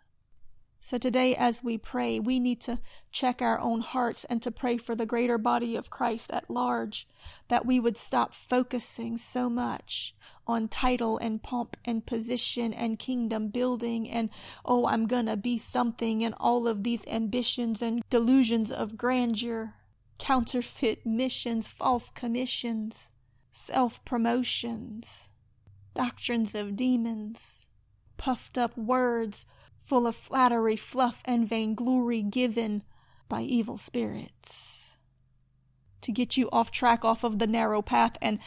So 0.81 0.97
today, 0.97 1.35
as 1.35 1.61
we 1.61 1.77
pray, 1.77 2.19
we 2.19 2.39
need 2.39 2.61
to 2.61 2.79
check 3.11 3.41
our 3.41 3.59
own 3.59 3.81
hearts 3.81 4.23
and 4.25 4.41
to 4.41 4.49
pray 4.49 4.77
for 4.77 4.95
the 4.95 5.05
greater 5.05 5.37
body 5.37 5.75
of 5.75 5.89
Christ 5.89 6.31
at 6.31 6.49
large, 6.49 7.05
that 7.49 7.65
we 7.65 7.81
would 7.81 7.97
stop 7.97 8.33
focusing 8.33 9.17
so 9.17 9.49
much 9.49 10.15
on 10.47 10.69
title 10.69 11.17
and 11.17 11.43
pomp 11.43 11.75
and 11.83 12.05
position 12.05 12.73
and 12.73 12.97
kingdom 12.97 13.49
building 13.49 14.09
and, 14.09 14.29
oh, 14.63 14.85
I'm 14.85 15.05
gonna 15.05 15.35
be 15.35 15.57
something 15.57 16.23
and 16.23 16.33
all 16.39 16.65
of 16.65 16.83
these 16.83 17.05
ambitions 17.07 17.81
and 17.81 18.01
delusions 18.09 18.71
of 18.71 18.97
grandeur, 18.97 19.73
counterfeit 20.17 21.05
missions, 21.05 21.67
false 21.67 22.09
commissions, 22.09 23.09
self 23.51 24.03
promotions, 24.05 25.29
doctrines 25.93 26.55
of 26.55 26.77
demons, 26.77 27.67
puffed 28.15 28.57
up 28.57 28.77
words 28.77 29.45
full 29.89 30.05
of 30.05 30.15
flattery, 30.15 30.75
fluff, 30.75 31.23
and 31.25 31.49
vainglory 31.49 32.21
given 32.21 32.83
by 33.27 33.41
evil 33.41 33.77
spirits 33.77 34.95
to 36.01 36.11
get 36.11 36.37
you 36.37 36.47
off 36.51 36.69
track, 36.71 37.03
off 37.03 37.23
of 37.23 37.39
the 37.39 37.47
narrow 37.47 37.81
path, 37.81 38.15
and 38.21 38.39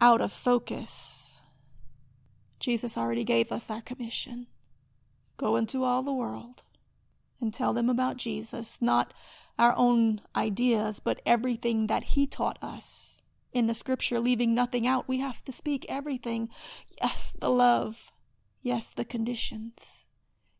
out 0.00 0.20
of 0.20 0.32
focus. 0.32 1.40
Jesus 2.58 2.98
already 2.98 3.24
gave 3.24 3.52
us 3.52 3.70
our 3.70 3.80
commission 3.80 4.48
go 5.36 5.56
into 5.56 5.84
all 5.84 6.02
the 6.02 6.12
world 6.12 6.62
and 7.40 7.54
tell 7.54 7.72
them 7.72 7.88
about 7.88 8.18
Jesus, 8.18 8.82
not 8.82 9.14
our 9.58 9.74
own 9.74 10.20
ideas, 10.36 11.00
but 11.00 11.22
everything 11.24 11.86
that 11.86 12.04
He 12.04 12.26
taught 12.26 12.58
us. 12.60 13.22
In 13.50 13.66
the 13.66 13.72
scripture, 13.72 14.20
leaving 14.20 14.54
nothing 14.54 14.86
out, 14.86 15.08
we 15.08 15.20
have 15.20 15.42
to 15.44 15.52
speak 15.52 15.86
everything. 15.88 16.50
Yes, 17.00 17.34
the 17.40 17.48
love. 17.48 18.12
Yes, 18.60 18.90
the 18.90 19.04
conditions. 19.06 20.06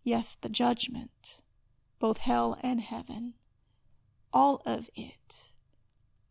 Yes, 0.02 0.36
the 0.40 0.48
judgment, 0.48 1.42
both 1.98 2.18
hell 2.18 2.58
and 2.62 2.80
heaven, 2.80 3.34
all 4.32 4.62
of 4.64 4.88
it 4.94 5.52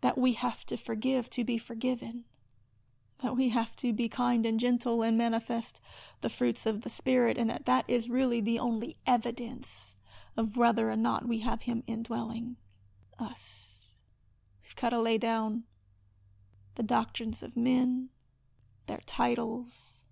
that 0.01 0.17
we 0.17 0.34
have 0.34 0.65
to 0.65 0.77
forgive 0.77 1.29
to 1.29 1.43
be 1.43 1.58
forgiven, 1.58 2.25
that 3.21 3.36
we 3.36 3.49
have 3.49 3.75
to 3.75 3.91
be 3.93 4.08
kind 4.08 4.45
and 4.45 4.60
gentle 4.60 5.03
and 5.03 5.17
manifest 5.17 5.82
the 6.21 6.29
fruits 6.29 6.65
of 6.65 6.82
the 6.82 6.89
Spirit, 6.89 7.38
and 7.38 7.49
that 7.49 7.65
that 7.65 7.86
is 7.88 8.10
really 8.10 8.41
the 8.41 8.58
only 8.60 8.97
evidence 9.05 9.97
of 10.38 10.55
whether 10.55 10.89
or 10.89 10.95
not 10.95 11.27
we 11.27 11.39
have 11.39 11.63
Him 11.63 11.84
indwelling 11.86 12.55
us. 13.19 13.93
We've 14.63 14.75
got 14.75 14.89
to 14.89 14.99
lay 14.99 15.17
down 15.17 15.63
the 16.75 16.84
doctrines 16.84 17.43
of 17.43 17.58
men, 17.58 18.10
their 18.88 19.01
titles. 19.05 20.05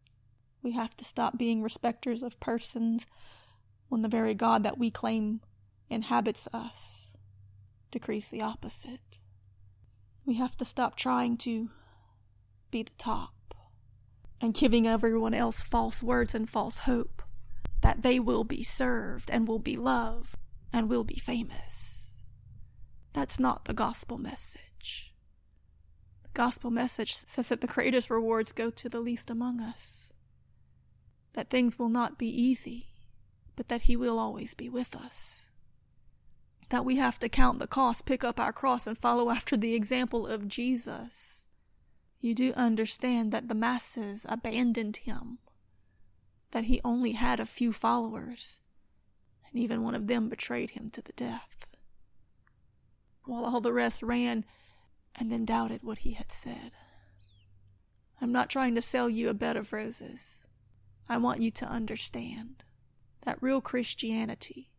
We 0.61 0.73
have 0.73 0.95
to 0.97 1.05
stop 1.05 1.37
being 1.37 1.63
respecters 1.63 2.23
of 2.23 2.39
persons 2.41 3.05
when 3.89 4.01
the 4.01 4.09
very 4.09 4.33
God 4.33 4.63
that 4.63 4.77
we 4.77 4.91
claim 4.91 5.41
inhabits 5.89 6.47
us 6.53 7.13
decrees 7.91 8.29
the 8.29 8.41
opposite. 8.41 9.19
We 10.25 10.35
have 10.35 10.57
to 10.57 10.65
stop 10.65 10.95
trying 10.95 11.37
to 11.37 11.69
be 12.69 12.83
the 12.83 12.91
top 12.97 13.55
and 14.41 14.53
giving 14.53 14.85
everyone 14.85 15.33
else 15.33 15.63
false 15.63 16.03
words 16.03 16.35
and 16.35 16.49
false 16.49 16.79
hope 16.79 17.21
that 17.81 18.03
they 18.03 18.19
will 18.19 18.43
be 18.43 18.63
served 18.63 19.29
and 19.31 19.47
will 19.47 19.59
be 19.59 19.77
loved 19.77 20.35
and 20.73 20.89
will 20.89 21.03
be 21.03 21.19
famous. 21.19 22.19
That's 23.13 23.39
not 23.39 23.65
the 23.65 23.73
gospel 23.73 24.17
message. 24.17 25.13
The 26.23 26.29
gospel 26.33 26.69
message 26.69 27.15
says 27.15 27.47
that 27.47 27.61
the 27.61 27.67
greatest 27.67 28.09
rewards 28.09 28.51
go 28.51 28.69
to 28.69 28.89
the 28.89 28.99
least 28.99 29.29
among 29.29 29.61
us, 29.61 30.13
that 31.33 31.49
things 31.49 31.79
will 31.79 31.89
not 31.89 32.17
be 32.17 32.27
easy, 32.27 32.89
but 33.57 33.67
that 33.67 33.81
He 33.81 33.97
will 33.97 34.17
always 34.17 34.53
be 34.53 34.69
with 34.69 34.95
us. 34.95 35.49
That 36.69 36.85
we 36.85 36.95
have 36.95 37.19
to 37.19 37.27
count 37.27 37.59
the 37.59 37.67
cost, 37.67 38.05
pick 38.05 38.23
up 38.23 38.39
our 38.39 38.53
cross, 38.53 38.87
and 38.87 38.97
follow 38.97 39.29
after 39.29 39.57
the 39.57 39.73
example 39.73 40.25
of 40.25 40.47
Jesus. 40.47 41.45
You 42.21 42.33
do 42.33 42.53
understand 42.53 43.33
that 43.33 43.49
the 43.49 43.55
masses 43.55 44.25
abandoned 44.29 44.97
him 44.97 45.39
that 46.51 46.65
he 46.65 46.81
only 46.83 47.11
had 47.11 47.39
a 47.39 47.45
few 47.45 47.73
followers, 47.73 48.61
and 49.49 49.61
even 49.61 49.83
one 49.83 49.95
of 49.95 50.07
them 50.07 50.29
betrayed 50.29 50.71
him 50.71 50.89
to 50.91 51.01
the 51.01 51.13
death, 51.13 51.67
while 53.25 53.45
all 53.45 53.61
the 53.61 53.73
rest 53.73 54.01
ran 54.01 54.45
and 55.15 55.31
then 55.31 55.45
doubted 55.45 55.83
what 55.83 55.99
he 55.99 56.13
had 56.13 56.31
said. 56.31 56.71
I'm 58.21 58.31
not 58.31 58.49
trying 58.49 58.75
to 58.75 58.81
sell 58.81 59.09
you 59.09 59.29
a 59.29 59.33
bed 59.33 59.57
of 59.57 59.73
roses. 59.73 60.45
I 61.09 61.17
want 61.17 61.41
you 61.41 61.51
to 61.51 61.65
understand 61.65 62.63
that 63.27 63.37
real 63.41 63.59
Christianity 63.59 64.69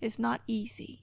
is 0.00 0.16
not 0.16 0.42
easy. 0.46 1.02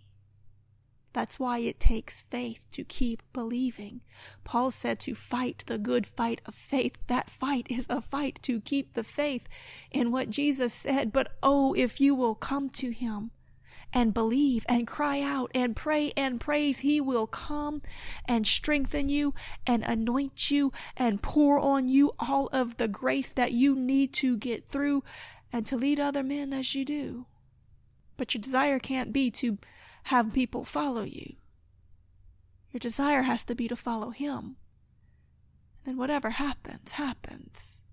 That's 1.12 1.38
why 1.38 1.60
it 1.60 1.82
takes 1.82 2.22
faith 2.22 2.70
to 2.72 2.86
keep 2.86 3.22
believing. 3.34 4.00
Paul 4.46 4.72
said 4.72 4.98
to 5.02 5.14
fight 5.14 5.66
the 5.68 5.78
good 5.78 6.08
fight 6.08 6.40
of 6.46 6.56
faith. 6.56 6.98
That 7.08 7.30
fight 7.30 7.68
is 7.70 7.86
a 7.90 8.00
fight 8.00 8.40
to 8.44 8.62
keep 8.62 8.94
the 8.94 9.04
faith 9.04 9.50
in 9.92 10.14
what 10.14 10.30
Jesus 10.30 10.74
said. 10.74 11.12
But 11.12 11.34
oh, 11.44 11.74
if 11.74 12.00
you 12.00 12.16
will 12.16 12.36
come 12.36 12.70
to 12.70 12.92
him 12.92 13.32
and 13.92 14.14
believe 14.14 14.66
and 14.70 14.88
cry 14.88 15.20
out 15.20 15.52
and 15.54 15.76
pray 15.76 16.14
and 16.16 16.40
praise, 16.40 16.80
he 16.80 17.02
will 17.02 17.28
come 17.28 17.82
and 18.24 18.48
strengthen 18.48 19.10
you 19.10 19.34
and 19.68 19.84
anoint 19.84 20.50
you 20.50 20.72
and 20.96 21.22
pour 21.22 21.60
on 21.60 21.90
you 21.90 22.14
all 22.18 22.48
of 22.54 22.78
the 22.78 22.88
grace 22.88 23.34
that 23.34 23.52
you 23.52 23.76
need 23.76 24.14
to 24.14 24.38
get 24.38 24.66
through 24.66 25.04
and 25.52 25.66
to 25.66 25.76
lead 25.76 26.00
other 26.00 26.24
men 26.24 26.54
as 26.54 26.76
you 26.76 26.86
do. 26.86 27.26
But 28.18 28.34
your 28.34 28.42
desire 28.42 28.80
can't 28.80 29.14
be 29.14 29.32
to 29.32 29.58
have 30.04 30.34
people 30.34 30.64
follow 30.64 31.04
you. 31.04 31.36
Your 32.72 32.80
desire 32.80 33.24
has 33.24 33.44
to 33.46 33.56
be 33.56 33.68
to 33.68 33.76
follow 33.76 34.12
Him. 34.12 34.56
And 35.84 35.94
then 35.94 35.98
whatever 35.98 36.32
happens, 36.32 36.92
happens 36.92 37.84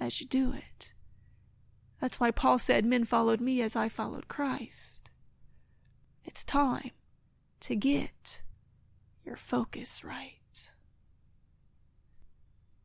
as 0.00 0.20
you 0.20 0.26
do 0.26 0.52
it. 0.52 0.92
That's 2.00 2.20
why 2.20 2.30
Paul 2.30 2.58
said, 2.58 2.84
Men 2.84 3.04
followed 3.04 3.40
me 3.40 3.60
as 3.60 3.76
I 3.76 3.88
followed 3.88 4.28
Christ. 4.28 5.10
It's 6.24 6.44
time 6.44 6.90
to 7.60 7.74
get 7.74 8.42
your 9.24 9.36
focus 9.36 10.04
right. 10.04 10.70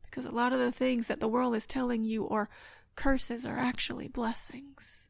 Because 0.02 0.26
a 0.26 0.30
lot 0.30 0.52
of 0.52 0.58
the 0.58 0.72
things 0.72 1.06
that 1.08 1.20
the 1.20 1.28
world 1.28 1.54
is 1.54 1.66
telling 1.66 2.04
you 2.04 2.28
are 2.28 2.48
curses 2.96 3.44
are 3.46 3.58
actually 3.58 4.08
blessings. 4.08 5.08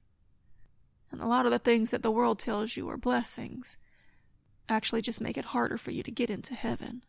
And 1.11 1.21
a 1.21 1.27
lot 1.27 1.47
of 1.47 1.53
the 1.53 1.59
things 1.59 1.91
that 1.91 2.03
the 2.03 2.11
world 2.11 2.39
tells 2.39 2.77
you 2.77 2.89
are 2.89 2.97
blessings 2.97 3.77
actually 4.69 5.03
just 5.03 5.21
make 5.21 5.37
it 5.37 5.47
harder 5.47 5.77
for 5.77 5.91
you 5.91 6.03
to 6.03 6.11
get 6.11 6.31
into 6.31 6.55
heaven. 6.55 7.03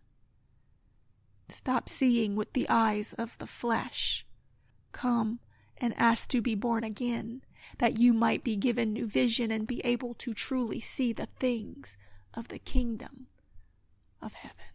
Stop 1.50 1.90
seeing 1.90 2.36
with 2.36 2.54
the 2.54 2.68
eyes 2.70 3.14
of 3.14 3.38
the 3.38 3.48
flesh. 3.48 4.26
Come 4.92 5.40
and 5.78 5.94
ask 5.98 6.30
to 6.30 6.42
be 6.42 6.56
born 6.56 6.84
again, 6.84 7.42
that 7.80 7.98
you 7.98 8.14
might 8.14 8.44
be 8.44 8.56
given 8.56 8.94
new 8.94 9.08
vision 9.08 9.52
and 9.52 9.68
be 9.68 9.82
able 9.86 10.14
to 10.16 10.34
truly 10.34 10.80
see 10.80 11.12
the 11.14 11.28
things 11.40 11.98
of 12.34 12.48
the 12.48 12.60
kingdom 12.60 13.28
of 14.22 14.34
heaven. 14.34 14.75